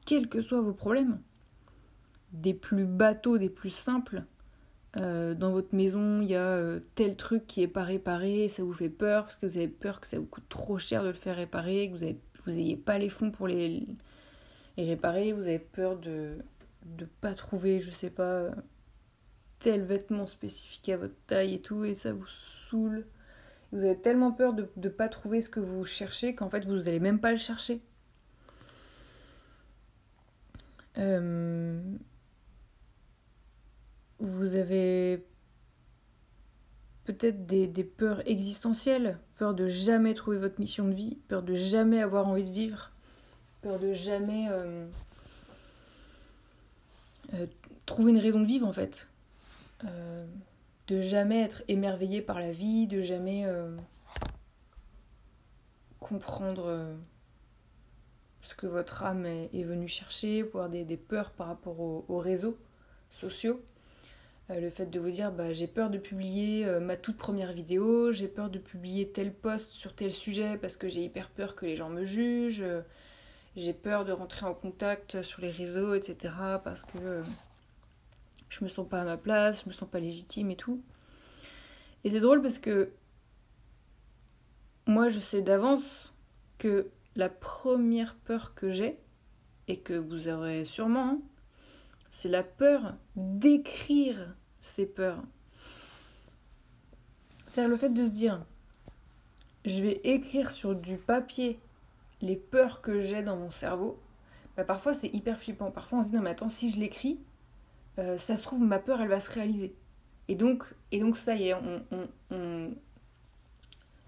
quels 0.06 0.30
que 0.30 0.40
soient 0.40 0.62
vos 0.62 0.72
problèmes. 0.72 1.20
Des 2.32 2.54
plus 2.54 2.86
bateaux, 2.86 3.36
des 3.36 3.50
plus 3.50 3.68
simples, 3.68 4.24
euh, 4.96 5.34
dans 5.34 5.50
votre 5.50 5.74
maison, 5.74 6.22
il 6.22 6.28
y 6.28 6.34
a 6.34 6.40
euh, 6.40 6.80
tel 6.94 7.16
truc 7.16 7.46
qui 7.46 7.62
est 7.62 7.68
pas 7.68 7.84
réparé, 7.84 8.48
ça 8.48 8.62
vous 8.62 8.72
fait 8.72 8.88
peur 8.88 9.24
parce 9.24 9.36
que 9.36 9.46
vous 9.46 9.58
avez 9.58 9.68
peur 9.68 10.00
que 10.00 10.06
ça 10.06 10.18
vous 10.18 10.26
coûte 10.26 10.48
trop 10.48 10.78
cher 10.78 11.02
de 11.02 11.08
le 11.08 11.14
faire 11.14 11.36
réparer, 11.36 11.90
que 11.90 11.96
vous 11.96 12.04
n'ayez 12.04 12.20
ayez 12.48 12.76
pas 12.76 12.98
les 12.98 13.10
fonds 13.10 13.30
pour 13.30 13.46
les, 13.46 13.86
les 14.76 14.84
réparer, 14.84 15.32
vous 15.32 15.48
avez 15.48 15.58
peur 15.58 15.98
de 15.98 16.38
ne 16.98 17.04
pas 17.20 17.34
trouver, 17.34 17.80
je 17.80 17.90
sais 17.90 18.10
pas, 18.10 18.50
tel 19.58 19.82
vêtement 19.82 20.26
spécifique 20.26 20.88
à 20.88 20.96
votre 20.96 21.16
taille 21.26 21.54
et 21.54 21.60
tout, 21.60 21.84
et 21.84 21.94
ça 21.94 22.12
vous 22.12 22.26
saoule. 22.26 23.04
Vous 23.72 23.84
avez 23.84 23.98
tellement 24.00 24.32
peur 24.32 24.54
de 24.54 24.68
ne 24.76 24.88
pas 24.88 25.08
trouver 25.08 25.42
ce 25.42 25.50
que 25.50 25.60
vous 25.60 25.84
cherchez 25.84 26.34
qu'en 26.34 26.48
fait 26.48 26.64
vous 26.64 26.76
n'allez 26.84 27.00
même 27.00 27.20
pas 27.20 27.32
le 27.32 27.36
chercher. 27.36 27.82
Euh, 30.98 31.82
vous 34.18 34.56
avez 34.56 35.24
peut-être 37.04 37.46
des, 37.46 37.84
peurs 37.84 38.26
existentielles, 38.28 39.18
peur 39.36 39.54
de 39.54 39.68
jamais 39.68 40.14
trouver 40.14 40.38
votre 40.38 40.58
mission 40.58 40.88
de 40.88 40.94
vie, 40.94 41.16
peur 41.28 41.42
de 41.42 41.54
jamais 41.54 42.02
avoir 42.02 42.26
envie 42.26 42.44
de 42.44 42.50
vivre, 42.50 42.90
peur 43.62 43.78
de 43.78 43.92
jamais 43.92 44.48
euh, 44.50 44.86
euh, 47.34 47.46
trouver 47.86 48.10
une 48.10 48.18
raison 48.18 48.40
de 48.40 48.46
vivre 48.46 48.66
en 48.66 48.72
fait, 48.72 49.08
euh, 49.84 50.26
de 50.88 51.00
jamais 51.00 51.42
être 51.42 51.62
émerveillé 51.68 52.22
par 52.22 52.40
la 52.40 52.52
vie, 52.52 52.86
de 52.86 53.02
jamais 53.02 53.46
comprendre 56.00 56.96
ce 58.42 58.54
que 58.54 58.66
votre 58.66 59.02
âme 59.02 59.26
est, 59.26 59.62
venue 59.64 59.88
chercher, 59.88 60.44
pour 60.44 60.62
avoir 60.62 60.84
des, 60.84 60.96
peurs 60.96 61.30
par 61.30 61.48
rapport 61.48 61.80
aux 61.80 62.18
réseaux 62.18 62.56
sociaux. 63.10 63.60
Euh, 64.50 64.60
le 64.60 64.70
fait 64.70 64.86
de 64.86 65.00
vous 65.00 65.10
dire 65.10 65.32
bah, 65.32 65.52
j'ai 65.52 65.66
peur 65.66 65.90
de 65.90 65.98
publier 65.98 66.64
euh, 66.66 66.78
ma 66.78 66.96
toute 66.96 67.16
première 67.16 67.52
vidéo, 67.52 68.12
j'ai 68.12 68.28
peur 68.28 68.48
de 68.48 68.58
publier 68.58 69.08
tel 69.08 69.32
post 69.32 69.72
sur 69.72 69.94
tel 69.94 70.12
sujet 70.12 70.56
parce 70.56 70.76
que 70.76 70.88
j'ai 70.88 71.02
hyper 71.02 71.30
peur 71.30 71.56
que 71.56 71.66
les 71.66 71.76
gens 71.76 71.88
me 71.88 72.04
jugent, 72.04 72.62
euh, 72.62 72.82
j'ai 73.56 73.72
peur 73.72 74.04
de 74.04 74.12
rentrer 74.12 74.46
en 74.46 74.54
contact 74.54 75.22
sur 75.22 75.40
les 75.42 75.50
réseaux, 75.50 75.94
etc. 75.94 76.32
parce 76.62 76.84
que 76.84 77.22
je 78.48 78.62
me 78.62 78.68
sens 78.68 78.88
pas 78.88 79.00
à 79.00 79.04
ma 79.04 79.16
place, 79.16 79.62
je 79.64 79.68
me 79.68 79.74
sens 79.74 79.88
pas 79.88 79.98
légitime 79.98 80.50
et 80.50 80.56
tout. 80.56 80.80
Et 82.04 82.10
c'est 82.10 82.20
drôle 82.20 82.40
parce 82.42 82.58
que 82.58 82.90
moi 84.86 85.08
je 85.08 85.18
sais 85.18 85.42
d'avance 85.42 86.14
que 86.58 86.88
la 87.16 87.28
première 87.28 88.14
peur 88.14 88.54
que 88.54 88.70
j'ai, 88.70 88.98
et 89.68 89.78
que 89.78 89.94
vous 89.94 90.28
aurez 90.28 90.64
sûrement, 90.64 91.08
hein, 91.08 91.20
c'est 92.16 92.30
la 92.30 92.42
peur 92.42 92.94
d'écrire 93.14 94.34
ces 94.62 94.86
peurs. 94.86 95.22
C'est 97.48 97.68
le 97.68 97.76
fait 97.76 97.90
de 97.90 98.06
se 98.06 98.10
dire, 98.10 98.42
je 99.66 99.82
vais 99.82 100.00
écrire 100.02 100.50
sur 100.50 100.74
du 100.74 100.96
papier 100.96 101.60
les 102.22 102.36
peurs 102.36 102.80
que 102.80 103.02
j'ai 103.02 103.22
dans 103.22 103.36
mon 103.36 103.50
cerveau. 103.50 104.00
Bah, 104.56 104.64
parfois 104.64 104.94
c'est 104.94 105.08
hyper 105.08 105.38
flippant. 105.38 105.70
Parfois 105.70 105.98
on 105.98 106.04
se 106.04 106.08
dit 106.08 106.14
non 106.14 106.22
mais 106.22 106.30
attends 106.30 106.48
si 106.48 106.70
je 106.70 106.80
l'écris, 106.80 107.20
euh, 107.98 108.16
ça 108.16 108.36
se 108.36 108.44
trouve 108.44 108.60
ma 108.60 108.78
peur 108.78 109.02
elle 109.02 109.08
va 109.08 109.20
se 109.20 109.30
réaliser. 109.30 109.76
Et 110.28 110.36
donc, 110.36 110.64
et 110.92 111.00
donc 111.00 111.18
ça 111.18 111.34
y 111.34 111.50
est, 111.50 111.54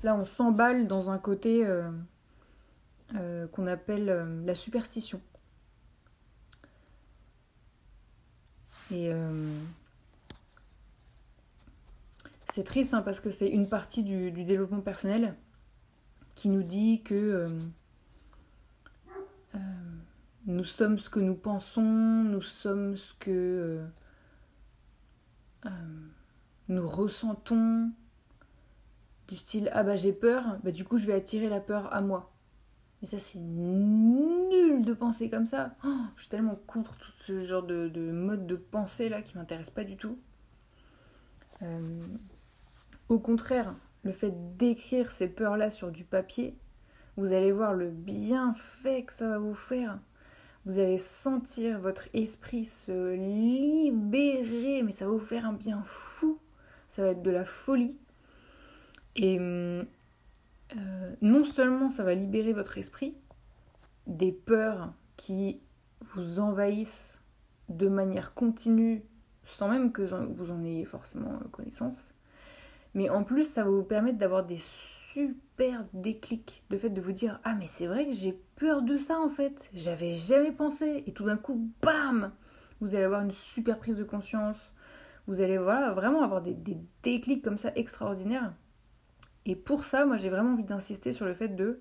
là 0.02 0.14
on 0.14 0.24
s'emballe 0.24 0.88
dans 0.88 1.10
un 1.10 1.18
côté 1.18 1.66
euh, 1.66 1.90
euh, 3.16 3.46
qu'on 3.48 3.66
appelle 3.66 4.42
la 4.46 4.54
superstition. 4.54 5.20
Et 8.90 9.12
euh, 9.12 9.58
c'est 12.50 12.64
triste 12.64 12.94
hein, 12.94 13.02
parce 13.02 13.20
que 13.20 13.30
c'est 13.30 13.48
une 13.48 13.68
partie 13.68 14.02
du, 14.02 14.30
développement 14.30 14.80
personnel 14.80 15.34
qui 16.34 16.48
nous 16.48 16.62
dit 16.62 17.02
que 17.02 17.14
euh, 17.14 17.48
euh, 19.54 19.58
nous 20.46 20.64
sommes 20.64 20.98
ce 20.98 21.10
que 21.10 21.20
nous 21.20 21.34
pensons, 21.34 21.82
nous 21.82 22.40
sommes 22.42 22.96
ce 22.96 23.12
que 23.14 23.84
nous 26.68 26.88
ressentons, 26.88 27.90
du 29.26 29.36
style 29.36 29.70
ah 29.74 29.82
bah 29.82 29.96
j'ai 29.96 30.14
peur, 30.14 30.58
bah 30.62 30.70
du 30.70 30.84
coup 30.84 30.96
je 30.96 31.06
vais 31.06 31.12
attirer 31.12 31.50
la 31.50 31.60
peur 31.60 31.92
à 31.92 32.00
moi. 32.00 32.32
Mais 33.00 33.08
ça, 33.08 33.18
c'est 33.18 33.38
nul 33.38 34.84
de 34.84 34.92
penser 34.92 35.30
comme 35.30 35.46
ça. 35.46 35.76
Oh, 35.84 35.96
je 36.16 36.22
suis 36.22 36.30
tellement 36.30 36.58
contre 36.66 36.96
tout 36.96 37.12
ce 37.26 37.42
genre 37.42 37.62
de, 37.62 37.88
mode 38.12 38.46
de 38.46 38.56
pensée 38.56 39.08
là 39.08 39.22
qui 39.22 39.36
m'intéresse 39.36 39.70
pas 39.70 39.84
du 39.84 39.96
tout. 39.96 40.18
Euh, 41.62 42.06
au 43.08 43.18
contraire, 43.18 43.74
le 44.02 44.12
fait 44.12 44.32
d'écrire 44.56 45.12
ces 45.12 45.28
peurs-là 45.28 45.70
sur 45.70 45.90
du 45.90 46.04
papier, 46.04 46.56
vous 47.16 47.32
allez 47.32 47.52
voir 47.52 47.74
le 47.74 47.90
bienfait 47.90 49.04
que 49.04 49.12
ça 49.12 49.28
va 49.28 49.38
vous 49.38 49.54
faire. 49.54 49.98
Vous 50.66 50.80
allez 50.80 50.98
sentir 50.98 51.80
votre 51.80 52.08
esprit 52.14 52.64
se 52.64 53.14
libérer, 53.14 54.82
mais 54.82 54.92
ça 54.92 55.06
va 55.06 55.12
vous 55.12 55.18
faire 55.18 55.46
un 55.46 55.52
bien 55.52 55.82
fou. 55.84 56.38
Ça 56.88 57.02
va 57.02 57.08
être 57.08 57.22
de 57.22 57.30
la 57.30 57.44
folie. 57.44 57.96
Et 59.16 59.38
hum, 59.38 59.86
euh, 60.76 61.14
non 61.22 61.44
seulement 61.44 61.88
ça 61.88 62.04
va 62.04 62.14
libérer 62.14 62.52
votre 62.52 62.76
esprit 62.78 63.16
des 64.06 64.32
peurs 64.32 64.92
qui 65.16 65.60
vous 66.00 66.40
envahissent 66.40 67.22
de 67.68 67.88
manière 67.88 68.34
continue 68.34 69.02
sans 69.44 69.68
même 69.68 69.92
que 69.92 70.02
vous 70.02 70.50
en 70.50 70.62
ayez 70.62 70.84
forcément 70.84 71.38
connaissance, 71.52 72.12
mais 72.92 73.08
en 73.08 73.24
plus 73.24 73.44
ça 73.44 73.64
va 73.64 73.70
vous 73.70 73.82
permettre 73.82 74.18
d'avoir 74.18 74.44
des 74.44 74.58
super 74.58 75.86
déclics, 75.94 76.64
le 76.68 76.76
fait 76.76 76.90
de 76.90 77.00
vous 77.00 77.12
dire 77.12 77.40
ah 77.44 77.54
mais 77.54 77.66
c'est 77.66 77.86
vrai 77.86 78.06
que 78.06 78.12
j'ai 78.12 78.38
peur 78.56 78.82
de 78.82 78.98
ça 78.98 79.18
en 79.18 79.30
fait, 79.30 79.70
j'avais 79.72 80.12
jamais 80.12 80.52
pensé 80.52 81.02
et 81.06 81.12
tout 81.12 81.24
d'un 81.24 81.38
coup 81.38 81.70
bam, 81.80 82.32
vous 82.80 82.94
allez 82.94 83.04
avoir 83.04 83.22
une 83.22 83.30
super 83.30 83.78
prise 83.78 83.96
de 83.96 84.04
conscience, 84.04 84.72
vous 85.26 85.40
allez 85.40 85.56
voilà 85.56 85.92
vraiment 85.92 86.22
avoir 86.22 86.42
des 86.42 86.56
déclics 87.02 87.42
comme 87.42 87.58
ça 87.58 87.72
extraordinaires 87.74 88.52
et 89.48 89.56
pour 89.56 89.84
ça, 89.84 90.04
moi 90.04 90.18
j'ai 90.18 90.28
vraiment 90.28 90.52
envie 90.52 90.62
d'insister 90.62 91.10
sur 91.10 91.24
le 91.24 91.32
fait 91.32 91.48
de 91.48 91.80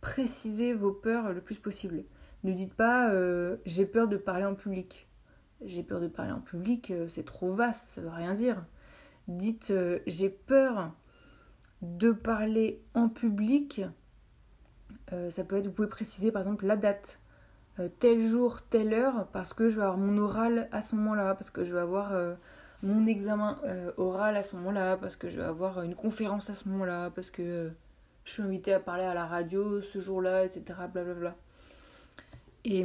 préciser 0.00 0.72
vos 0.72 0.90
peurs 0.90 1.32
le 1.34 1.42
plus 1.42 1.58
possible. 1.58 2.04
Ne 2.44 2.52
dites 2.52 2.72
pas 2.72 3.10
euh, 3.10 3.58
j'ai 3.66 3.84
peur 3.84 4.08
de 4.08 4.16
parler 4.16 4.46
en 4.46 4.54
public. 4.54 5.06
j'ai 5.62 5.82
peur 5.82 6.00
de 6.00 6.08
parler 6.08 6.32
en 6.32 6.40
public, 6.40 6.90
euh, 6.90 7.06
c'est 7.06 7.24
trop 7.24 7.52
vaste, 7.52 7.84
ça 7.84 8.00
veut 8.00 8.08
rien 8.08 8.32
dire. 8.32 8.64
Dites 9.28 9.70
euh, 9.70 9.98
j'ai 10.06 10.30
peur 10.30 10.92
de 11.82 12.10
parler 12.10 12.82
en 12.94 13.08
public. 13.08 13.82
Ça 15.28 15.44
peut 15.44 15.56
être, 15.56 15.66
vous 15.66 15.72
pouvez 15.72 15.88
préciser 15.88 16.32
par 16.32 16.42
exemple 16.42 16.66
la 16.66 16.76
date, 16.76 17.20
tel 18.00 18.20
jour, 18.20 18.62
telle 18.62 18.92
heure, 18.92 19.28
parce 19.28 19.54
que 19.54 19.68
je 19.68 19.76
vais 19.76 19.82
avoir 19.82 19.96
mon 19.96 20.18
oral 20.18 20.68
à 20.72 20.82
ce 20.82 20.96
moment-là, 20.96 21.36
parce 21.36 21.50
que 21.50 21.62
je 21.62 21.72
vais 21.72 21.80
avoir 21.80 22.12
mon 22.84 23.06
examen 23.06 23.58
oral 23.96 24.36
à 24.36 24.42
ce 24.42 24.56
moment-là, 24.56 24.96
parce 24.96 25.16
que 25.16 25.28
je 25.28 25.36
vais 25.36 25.44
avoir 25.44 25.82
une 25.82 25.94
conférence 25.94 26.50
à 26.50 26.54
ce 26.54 26.68
moment-là, 26.68 27.10
parce 27.10 27.30
que 27.30 27.72
je 28.24 28.32
suis 28.32 28.42
invitée 28.42 28.72
à 28.72 28.80
parler 28.80 29.04
à 29.04 29.14
la 29.14 29.26
radio 29.26 29.80
ce 29.80 30.00
jour-là, 30.00 30.44
etc. 30.44 30.78
Blablabla. 30.92 31.36
Et 32.64 32.84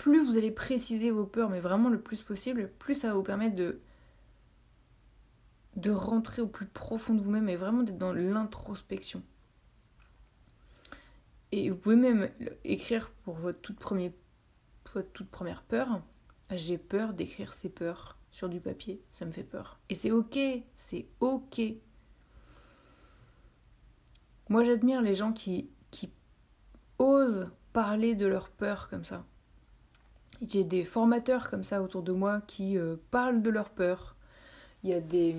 plus 0.00 0.24
vous 0.24 0.38
allez 0.38 0.50
préciser 0.50 1.10
vos 1.10 1.26
peurs, 1.26 1.50
mais 1.50 1.60
vraiment 1.60 1.90
le 1.90 2.00
plus 2.00 2.22
possible, 2.22 2.70
plus 2.78 2.94
ça 2.94 3.08
va 3.08 3.14
vous 3.14 3.22
permettre 3.22 3.54
de, 3.54 3.80
rentrer 5.90 6.40
au 6.40 6.46
plus 6.46 6.64
profond 6.64 7.12
de 7.12 7.20
vous-même 7.20 7.50
et 7.50 7.56
vraiment 7.56 7.82
d'être 7.82 7.98
dans 7.98 8.14
l'introspection. 8.14 9.22
Et 11.52 11.68
vous 11.68 11.76
pouvez 11.76 11.96
même 11.96 12.30
écrire 12.64 13.10
pour 13.24 13.34
votre 13.34 13.60
toute, 13.60 13.78
votre 13.82 15.12
toute 15.12 15.28
première 15.28 15.62
peur. 15.64 16.00
J'ai 16.50 16.78
peur 16.78 17.12
d'écrire 17.12 17.52
ces 17.52 17.68
peurs 17.68 18.16
sur 18.30 18.48
du 18.48 18.60
papier, 18.60 19.02
ça 19.10 19.24
me 19.24 19.32
fait 19.32 19.44
peur. 19.44 19.78
Et 19.88 19.94
c'est 19.94 20.10
ok, 20.10 20.38
c'est 20.76 21.06
ok. 21.20 21.60
Moi 24.48 24.64
j'admire 24.64 25.02
les 25.02 25.14
gens 25.14 25.32
qui, 25.32 25.70
qui 25.90 26.10
osent 26.98 27.50
parler 27.72 28.14
de 28.14 28.26
leurs 28.26 28.50
peurs 28.50 28.88
comme 28.88 29.04
ça. 29.04 29.24
J'ai 30.46 30.64
des 30.64 30.84
formateurs 30.84 31.50
comme 31.50 31.64
ça 31.64 31.82
autour 31.82 32.02
de 32.02 32.12
moi 32.12 32.40
qui 32.46 32.78
euh, 32.78 32.96
parlent 33.10 33.42
de 33.42 33.50
leurs 33.50 33.70
peurs. 33.70 34.16
Il 34.82 34.90
y 34.90 34.94
a 34.94 35.00
des 35.00 35.34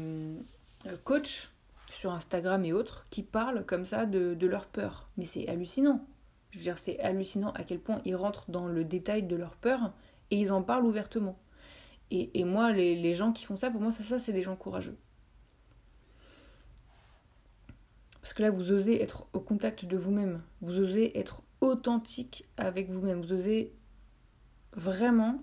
euh, 0.86 0.96
coachs 1.04 1.52
sur 1.92 2.12
Instagram 2.12 2.64
et 2.66 2.74
autres 2.74 3.08
qui 3.10 3.24
parlent 3.24 3.66
comme 3.66 3.86
ça 3.86 4.06
de, 4.06 4.36
de 4.36 4.48
leurs 4.48 4.68
peurs. 4.68 5.10
Mais 5.18 5.26
c'est 5.26 5.48
hallucinant. 5.48 6.06
Je 6.52 6.58
veux 6.60 6.64
dire, 6.64 6.78
c'est 6.78 7.00
hallucinant 7.00 7.52
à 7.54 7.64
quel 7.64 7.80
point 7.80 8.02
ils 8.06 8.16
rentrent 8.16 8.52
dans 8.52 8.68
le 8.68 8.84
détail 8.84 9.24
de 9.24 9.36
leurs 9.36 9.56
peurs 9.56 9.92
et 10.30 10.40
ils 10.40 10.52
en 10.52 10.62
parlent 10.62 10.86
ouvertement. 10.86 11.38
Et, 12.12 12.44
moi, 12.44 12.74
les, 12.74 13.14
gens 13.14 13.32
qui 13.32 13.46
font 13.46 13.56
ça, 13.56 13.72
pour 13.72 13.80
moi, 13.80 13.92
ça, 13.92 14.20
c'est 14.20 14.34
des 14.34 14.44
gens 14.44 14.58
courageux. 14.58 14.98
Parce 18.22 18.34
que 18.34 18.44
là, 18.44 18.52
vous 18.52 18.72
osez 18.72 19.02
être 19.02 19.26
au 19.32 19.40
contact 19.40 19.86
de 19.86 19.98
vous-même. 19.98 20.44
Vous 20.62 20.78
osez 20.78 21.18
être 21.18 21.42
authentique 21.62 22.46
avec 22.58 22.90
vous-même. 22.90 23.22
Vous 23.22 23.32
osez 23.32 23.74
vraiment 24.74 25.42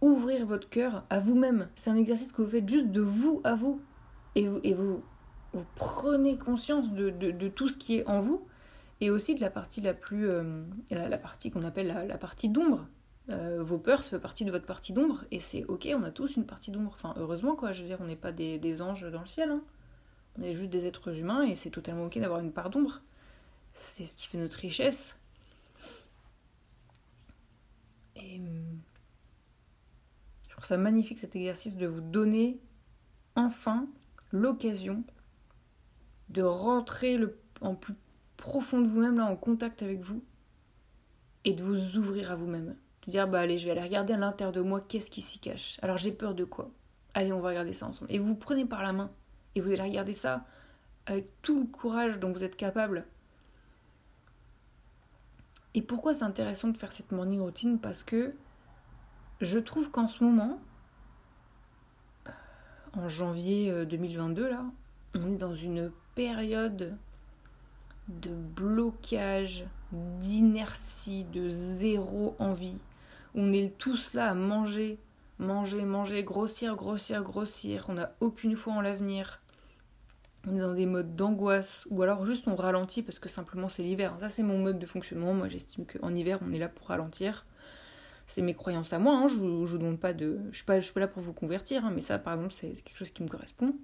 ouvrir 0.00 0.46
votre 0.46 0.68
cœur 0.68 1.04
à 1.10 1.18
vous-même. 1.18 1.68
C'est 1.74 1.90
un 1.90 1.96
exercice 1.96 2.30
que 2.30 2.42
vous 2.42 2.50
faites 2.50 2.68
juste 2.68 2.90
de 2.90 3.00
vous 3.00 3.40
à 3.42 3.56
vous. 3.56 3.80
Et 4.36 4.46
vous, 4.46 5.02
prenez 5.74 6.38
conscience 6.38 6.92
de, 6.92 7.10
de, 7.10 7.48
tout 7.48 7.68
ce 7.68 7.76
qui 7.76 7.96
est 7.96 8.06
en 8.06 8.20
vous. 8.20 8.44
Et 9.00 9.10
aussi 9.10 9.34
de 9.34 9.40
la 9.40 9.50
partie 9.50 9.80
la 9.80 9.92
plus. 9.92 10.30
Euh, 10.30 10.62
la, 10.90 11.18
partie 11.18 11.50
qu'on 11.50 11.64
appelle 11.64 12.06
la, 12.06 12.18
partie 12.18 12.48
d'ombre. 12.48 12.86
Euh, 13.30 13.62
vos 13.62 13.78
peurs, 13.78 14.02
ça 14.02 14.10
fait 14.10 14.18
partie 14.18 14.44
de 14.44 14.50
votre 14.50 14.66
partie 14.66 14.92
d'ombre. 14.92 15.24
Et 15.30 15.40
c'est 15.40 15.64
ok, 15.64 15.88
on 15.94 16.02
a 16.02 16.10
tous 16.10 16.36
une 16.36 16.46
partie 16.46 16.70
d'ombre. 16.70 16.92
Enfin, 16.94 17.14
heureusement, 17.16 17.54
quoi. 17.54 17.72
Je 17.72 17.82
veux 17.82 17.88
dire, 17.88 17.98
on 18.00 18.06
n'est 18.06 18.16
pas 18.16 18.32
des, 18.32 18.58
des, 18.58 18.82
anges 18.82 19.10
dans 19.10 19.20
le 19.20 19.26
ciel. 19.26 19.50
Hein. 19.50 19.62
On 20.38 20.42
est 20.42 20.54
juste 20.54 20.70
des 20.70 20.86
êtres 20.86 21.16
humains 21.18 21.42
et 21.42 21.54
c'est 21.54 21.70
totalement 21.70 22.06
ok 22.06 22.18
d'avoir 22.18 22.40
une 22.40 22.52
part 22.52 22.70
d'ombre. 22.70 23.02
C'est 23.74 24.06
ce 24.06 24.16
qui 24.16 24.26
fait 24.26 24.38
notre 24.38 24.58
richesse. 24.58 25.16
Et 28.16 28.38
hum, 28.38 28.80
je 30.44 30.50
trouve 30.50 30.64
ça 30.64 30.76
magnifique 30.76 31.18
cet 31.18 31.36
exercice 31.36 31.76
de 31.76 31.86
vous 31.86 32.00
donner 32.00 32.60
enfin 33.36 33.88
l'occasion 34.30 35.04
de 36.28 36.42
rentrer 36.42 37.18
en 37.60 37.74
plus 37.74 37.94
profond 38.36 38.80
de 38.80 38.88
vous-même, 38.88 39.18
là, 39.18 39.26
en 39.26 39.36
contact 39.36 39.82
avec 39.82 40.00
vous, 40.00 40.24
et 41.44 41.52
de 41.54 41.62
vous 41.62 41.96
ouvrir 41.96 42.32
à 42.32 42.34
vous-même. 42.34 42.76
De 43.06 43.10
dire, 43.10 43.26
bah 43.28 43.40
allez, 43.40 43.58
je 43.58 43.64
vais 43.66 43.72
aller 43.72 43.82
regarder 43.82 44.14
à 44.14 44.16
l'intérieur 44.16 44.52
de 44.52 44.60
moi, 44.60 44.80
qu'est-ce 44.80 45.10
qui 45.10 45.22
s'y 45.22 45.38
cache. 45.38 45.78
Alors 45.82 45.98
j'ai 45.98 46.12
peur 46.12 46.34
de 46.34 46.44
quoi? 46.44 46.70
Allez, 47.14 47.32
on 47.32 47.40
va 47.40 47.48
regarder 47.48 47.72
ça 47.72 47.86
ensemble. 47.86 48.12
Et 48.12 48.18
vous, 48.18 48.26
vous 48.26 48.34
prenez 48.34 48.64
par 48.64 48.82
la 48.82 48.92
main, 48.92 49.10
et 49.54 49.60
vous 49.60 49.70
allez 49.70 49.82
regarder 49.82 50.14
ça 50.14 50.44
avec 51.06 51.28
tout 51.42 51.60
le 51.60 51.66
courage 51.66 52.18
dont 52.20 52.32
vous 52.32 52.44
êtes 52.44 52.56
capable 52.56 53.06
et 55.74 55.82
pourquoi 55.82 56.14
c'est 56.14 56.24
intéressant 56.24 56.68
de 56.68 56.76
faire 56.76 56.92
cette 56.92 57.12
morning 57.12 57.40
routine? 57.40 57.78
Parce 57.78 58.02
que 58.02 58.34
je 59.40 59.58
trouve 59.58 59.90
qu'en 59.90 60.06
ce 60.06 60.22
moment, 60.22 60.60
euh, 62.26 62.30
en 62.94 63.08
janvier 63.08 63.86
2022, 63.86 64.44
euh, 64.44 64.50
là, 64.50 64.64
on 65.14 65.32
est 65.32 65.36
dans 65.36 65.54
une 65.54 65.90
période 66.14 66.96
de 68.08 68.34
blocage, 68.34 69.64
d'inertie, 69.92 71.24
de 71.24 71.48
zéro 71.48 72.36
envie. 72.38 72.78
On 73.34 73.52
est 73.52 73.76
tous 73.78 74.14
là 74.14 74.30
à 74.30 74.34
manger, 74.34 74.98
manger, 75.38 75.82
manger, 75.82 76.22
grossir, 76.22 76.76
grossir, 76.76 77.22
grossir. 77.22 77.86
On 77.88 77.94
n'a 77.94 78.14
aucune 78.20 78.56
foi 78.56 78.74
en 78.74 78.80
l'avenir 78.80 79.42
on 80.46 80.56
est 80.56 80.60
dans 80.60 80.74
des 80.74 80.86
modes 80.86 81.14
d'angoisse, 81.14 81.86
ou 81.90 82.02
alors 82.02 82.26
juste 82.26 82.48
on 82.48 82.56
ralentit 82.56 83.02
parce 83.02 83.18
que 83.18 83.28
simplement 83.28 83.68
c'est 83.68 83.82
l'hiver. 83.82 84.16
Ça 84.18 84.28
c'est 84.28 84.42
mon 84.42 84.58
mode 84.58 84.78
de 84.78 84.86
fonctionnement, 84.86 85.34
moi 85.34 85.48
j'estime 85.48 85.86
qu'en 85.86 86.14
hiver 86.14 86.38
on 86.42 86.52
est 86.52 86.58
là 86.58 86.68
pour 86.68 86.88
ralentir. 86.88 87.46
C'est 88.26 88.42
mes 88.42 88.54
croyances 88.54 88.92
à 88.92 88.98
moi, 88.98 89.14
hein. 89.14 89.28
je, 89.28 89.34
vous, 89.34 89.96
pas 89.96 90.12
de... 90.12 90.40
Je 90.52 90.56
suis 90.56 90.64
pas, 90.64 90.80
je 90.80 90.84
suis 90.84 90.94
pas 90.94 91.00
là 91.00 91.08
pour 91.08 91.22
vous 91.22 91.32
convertir, 91.32 91.84
hein, 91.84 91.92
mais 91.94 92.00
ça 92.00 92.18
par 92.18 92.34
exemple 92.34 92.52
c'est 92.52 92.70
quelque 92.82 92.96
chose 92.96 93.10
qui 93.10 93.22
me 93.22 93.28
correspond. 93.28 93.74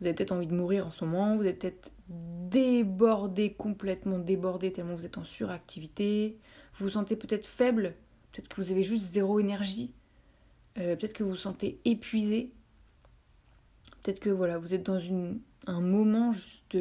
Vous 0.00 0.06
avez 0.06 0.14
peut-être 0.14 0.32
envie 0.32 0.46
de 0.46 0.54
mourir 0.54 0.86
en 0.86 0.90
ce 0.90 1.04
moment, 1.04 1.36
vous 1.36 1.46
êtes 1.46 1.60
peut-être 1.60 1.92
débordé, 2.08 3.52
complètement 3.52 4.18
débordé 4.18 4.72
tellement 4.72 4.94
vous 4.94 5.04
êtes 5.04 5.18
en 5.18 5.24
suractivité, 5.24 6.38
vous 6.78 6.86
vous 6.86 6.92
sentez 6.92 7.16
peut-être 7.16 7.46
faible, 7.46 7.94
peut-être 8.38 8.48
que 8.48 8.62
vous 8.62 8.70
avez 8.70 8.84
juste 8.84 9.06
zéro 9.06 9.40
énergie, 9.40 9.92
euh, 10.78 10.94
peut-être 10.94 11.12
que 11.12 11.24
vous 11.24 11.30
vous 11.30 11.36
sentez 11.36 11.80
épuisé, 11.84 12.52
Peut-être 14.02 14.20
que 14.20 14.30
voilà, 14.30 14.56
vous 14.56 14.72
êtes 14.72 14.84
dans 14.84 14.98
une, 14.98 15.40
un 15.66 15.80
moment 15.80 16.32
juste 16.32 16.78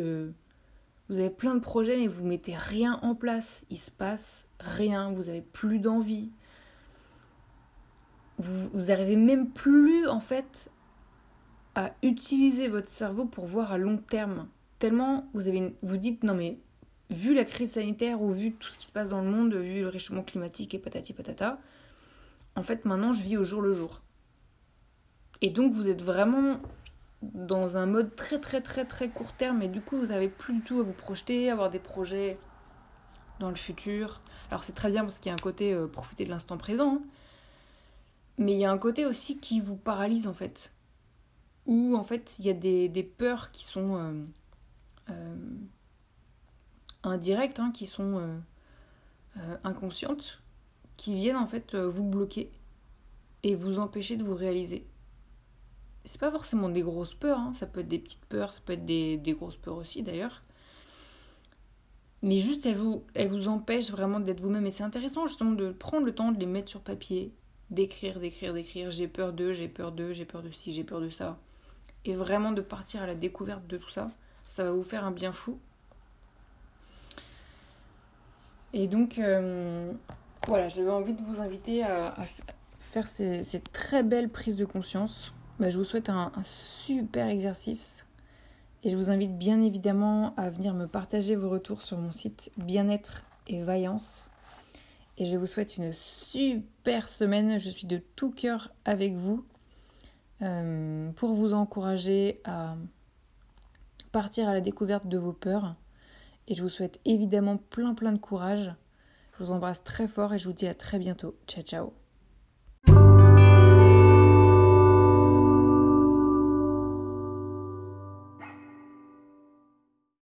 Vous 1.09 1.19
avez 1.19 1.29
plein 1.29 1.55
de 1.55 1.59
projets 1.59 1.97
mais 1.97 2.07
vous 2.07 2.25
mettez 2.25 2.55
rien 2.55 2.99
en 3.01 3.15
place. 3.15 3.65
Il 3.69 3.77
se 3.77 3.91
passe 3.91 4.45
rien, 4.61 5.11
vous 5.11 5.27
avez 5.27 5.41
plus 5.41 5.79
d'envie. 5.79 6.31
Vous, 8.37 8.69
vous 8.69 8.91
arrivez 8.91 9.15
même 9.15 9.49
plus 9.49 10.07
en 10.07 10.19
fait 10.21 10.69
à 11.75 11.93
utiliser 12.01 12.67
votre 12.67 12.89
cerveau 12.89 13.25
pour 13.25 13.45
voir 13.45 13.71
à 13.71 13.77
long 13.77 13.97
terme. 13.97 14.47
Tellement 14.79 15.27
vous 15.33 15.47
avez 15.47 15.75
vous 15.81 15.97
dites 15.97 16.23
non 16.23 16.35
mais 16.35 16.59
vu 17.09 17.33
la 17.33 17.45
crise 17.45 17.73
sanitaire 17.73 18.21
ou 18.21 18.31
vu 18.31 18.53
tout 18.53 18.69
ce 18.69 18.77
qui 18.77 18.85
se 18.85 18.91
passe 18.91 19.09
dans 19.09 19.21
le 19.21 19.29
monde, 19.29 19.53
vu 19.53 19.81
le 19.81 19.87
réchauffement 19.87 20.23
climatique 20.23 20.73
et 20.73 20.79
patati 20.79 21.13
patata, 21.13 21.59
en 22.55 22.63
fait 22.63 22.85
maintenant 22.85 23.13
je 23.13 23.21
vis 23.21 23.37
au 23.37 23.43
jour 23.43 23.61
le 23.61 23.73
jour. 23.73 24.01
Et 25.41 25.49
donc 25.49 25.73
vous 25.73 25.87
êtes 25.87 26.01
vraiment 26.01 26.59
dans 27.21 27.77
un 27.77 27.85
mode 27.85 28.15
très 28.15 28.39
très 28.39 28.61
très 28.61 28.85
très 28.85 29.09
court 29.09 29.33
terme 29.33 29.61
et 29.61 29.67
du 29.67 29.81
coup 29.81 29.97
vous 29.97 30.11
avez 30.11 30.29
plus 30.29 30.55
du 30.55 30.61
tout 30.61 30.79
à 30.79 30.83
vous 30.83 30.93
projeter, 30.93 31.49
avoir 31.49 31.69
des 31.69 31.79
projets 31.79 32.37
dans 33.39 33.49
le 33.49 33.55
futur. 33.55 34.21
Alors 34.49 34.63
c'est 34.63 34.73
très 34.73 34.89
bien 34.89 35.03
parce 35.03 35.19
qu'il 35.19 35.29
y 35.29 35.31
a 35.31 35.35
un 35.35 35.37
côté 35.41 35.73
euh, 35.73 35.87
profiter 35.87 36.25
de 36.25 36.29
l'instant 36.29 36.57
présent, 36.57 36.95
hein. 36.95 37.01
mais 38.37 38.53
il 38.53 38.59
y 38.59 38.65
a 38.65 38.71
un 38.71 38.77
côté 38.77 39.05
aussi 39.05 39.37
qui 39.37 39.61
vous 39.61 39.75
paralyse 39.75 40.27
en 40.27 40.33
fait. 40.33 40.71
Où 41.65 41.95
en 41.95 42.03
fait 42.03 42.35
il 42.39 42.45
y 42.45 42.49
a 42.49 42.53
des, 42.53 42.89
des 42.89 43.03
peurs 43.03 43.51
qui 43.51 43.63
sont 43.63 43.97
euh, 43.97 44.13
euh, 45.09 45.35
indirectes, 47.03 47.59
hein, 47.59 47.71
qui 47.73 47.85
sont 47.85 48.41
inconscientes, 49.63 50.41
qui 50.97 51.13
viennent 51.13 51.35
en 51.35 51.47
fait 51.47 51.75
vous 51.75 52.03
bloquer 52.03 52.51
et 53.43 53.55
vous 53.55 53.79
empêcher 53.79 54.17
de 54.17 54.23
vous 54.23 54.35
réaliser 54.35 54.87
c'est 56.07 56.19
pas 56.19 56.31
forcément 56.31 56.69
des 56.69 56.81
grosses 56.81 57.13
peurs, 57.13 57.39
hein. 57.39 57.53
ça 57.53 57.67
peut 57.67 57.81
être 57.81 57.87
des 57.87 57.99
petites 57.99 58.25
peurs, 58.25 58.53
ça 58.53 58.61
peut 58.65 58.73
être 58.73 58.85
des, 58.85 59.35
grosses 59.37 59.57
peurs 59.57 59.75
aussi 59.75 60.03
d'ailleurs. 60.03 60.41
Mais 62.23 62.41
juste, 62.41 62.65
elles 62.65 62.77
vous, 62.77 63.03
elles 63.13 63.27
vous 63.27 63.47
empêchent 63.47 63.91
vraiment 63.91 64.19
d'être 64.19 64.41
vous-même. 64.41 64.65
Et 64.65 64.71
c'est 64.71 64.83
intéressant 64.83 65.27
justement 65.27 65.51
de 65.51 65.71
prendre 65.71 66.05
le 66.05 66.15
temps 66.15 66.31
de 66.31 66.39
les 66.39 66.45
mettre 66.47 66.69
sur 66.69 66.81
papier, 66.81 67.31
d'écrire, 67.69 68.19
d'écrire, 68.19 68.53
d'écrire. 68.53 68.89
J'ai 68.89 69.07
peur 69.07 69.33
d'eux, 69.33 69.53
j'ai 69.53 69.67
peur 69.67 69.91
d'eux, 69.91 70.13
j'ai 70.13 70.25
peur 70.25 70.41
de 70.41 70.49
ci, 70.51 70.73
j'ai 70.73 70.83
peur 70.83 70.99
de 70.99 71.09
ça. 71.09 71.37
Et 72.05 72.15
vraiment 72.15 72.51
de 72.53 72.61
partir 72.61 73.03
à 73.03 73.07
la 73.07 73.13
découverte 73.13 73.67
de 73.67 73.77
tout 73.77 73.89
ça. 73.89 74.09
Ça 74.45 74.63
va 74.63 74.71
vous 74.71 74.83
faire 74.83 75.03
un 75.03 75.11
bien 75.11 75.31
fou. 75.31 75.59
Et 78.73 78.87
donc, 78.87 79.17
euh, 79.17 79.91
voilà, 80.47 80.69
j'avais 80.69 80.89
envie 80.89 81.13
de 81.13 81.21
vous 81.21 81.41
inviter 81.41 81.83
à, 81.83 82.13
faire 82.79 83.07
ces, 83.07 83.43
très 83.73 84.03
belles 84.03 84.29
prises 84.29 84.55
de 84.55 84.65
conscience 84.65 85.33
bah, 85.59 85.69
je 85.69 85.77
vous 85.77 85.83
souhaite 85.83 86.09
un, 86.09 86.31
super 86.43 87.27
exercice 87.27 88.05
et 88.83 88.91
je 88.91 88.95
vous 88.95 89.09
invite 89.09 89.35
bien 89.35 89.63
évidemment 89.63 90.35
à 90.37 90.51
venir 90.51 90.75
me 90.75 90.85
partager 90.85 91.35
vos 91.35 91.49
retours 91.49 91.81
sur 91.81 91.97
mon 91.97 92.11
site 92.11 92.51
Bien-être 92.57 93.23
et 93.47 93.63
Vaillance. 93.63 94.29
et 95.17 95.25
je 95.25 95.35
vous 95.35 95.47
souhaite 95.47 95.77
une 95.77 95.91
super 95.93 97.09
semaine. 97.09 97.59
Je 97.59 97.71
suis 97.71 97.87
de 97.87 97.99
tout 98.15 98.29
cœur 98.29 98.71
avec 98.85 99.15
vous 99.15 99.43
euh, 100.43 101.09
pour 101.13 101.33
vous 101.33 101.55
encourager 101.55 102.39
à 102.43 102.75
partir 104.11 104.47
à 104.47 104.53
la 104.53 104.61
découverte 104.61 105.07
de 105.07 105.17
vos 105.17 105.33
peurs. 105.33 105.75
Et 106.47 106.55
je 106.55 106.63
vous 106.63 106.69
souhaite 106.69 106.99
évidemment 107.05 107.57
plein 107.57 107.93
plein 107.93 108.11
de 108.11 108.19
courage. 108.19 108.73
Je 109.37 109.43
vous 109.43 109.51
embrasse 109.51 109.83
très 109.83 110.07
fort 110.07 110.33
et 110.33 110.39
je 110.39 110.47
vous 110.47 110.53
dis 110.53 110.67
à 110.67 110.73
très 110.73 110.99
bientôt. 110.99 111.37
Ciao 111.47 111.63
ciao 111.63 112.06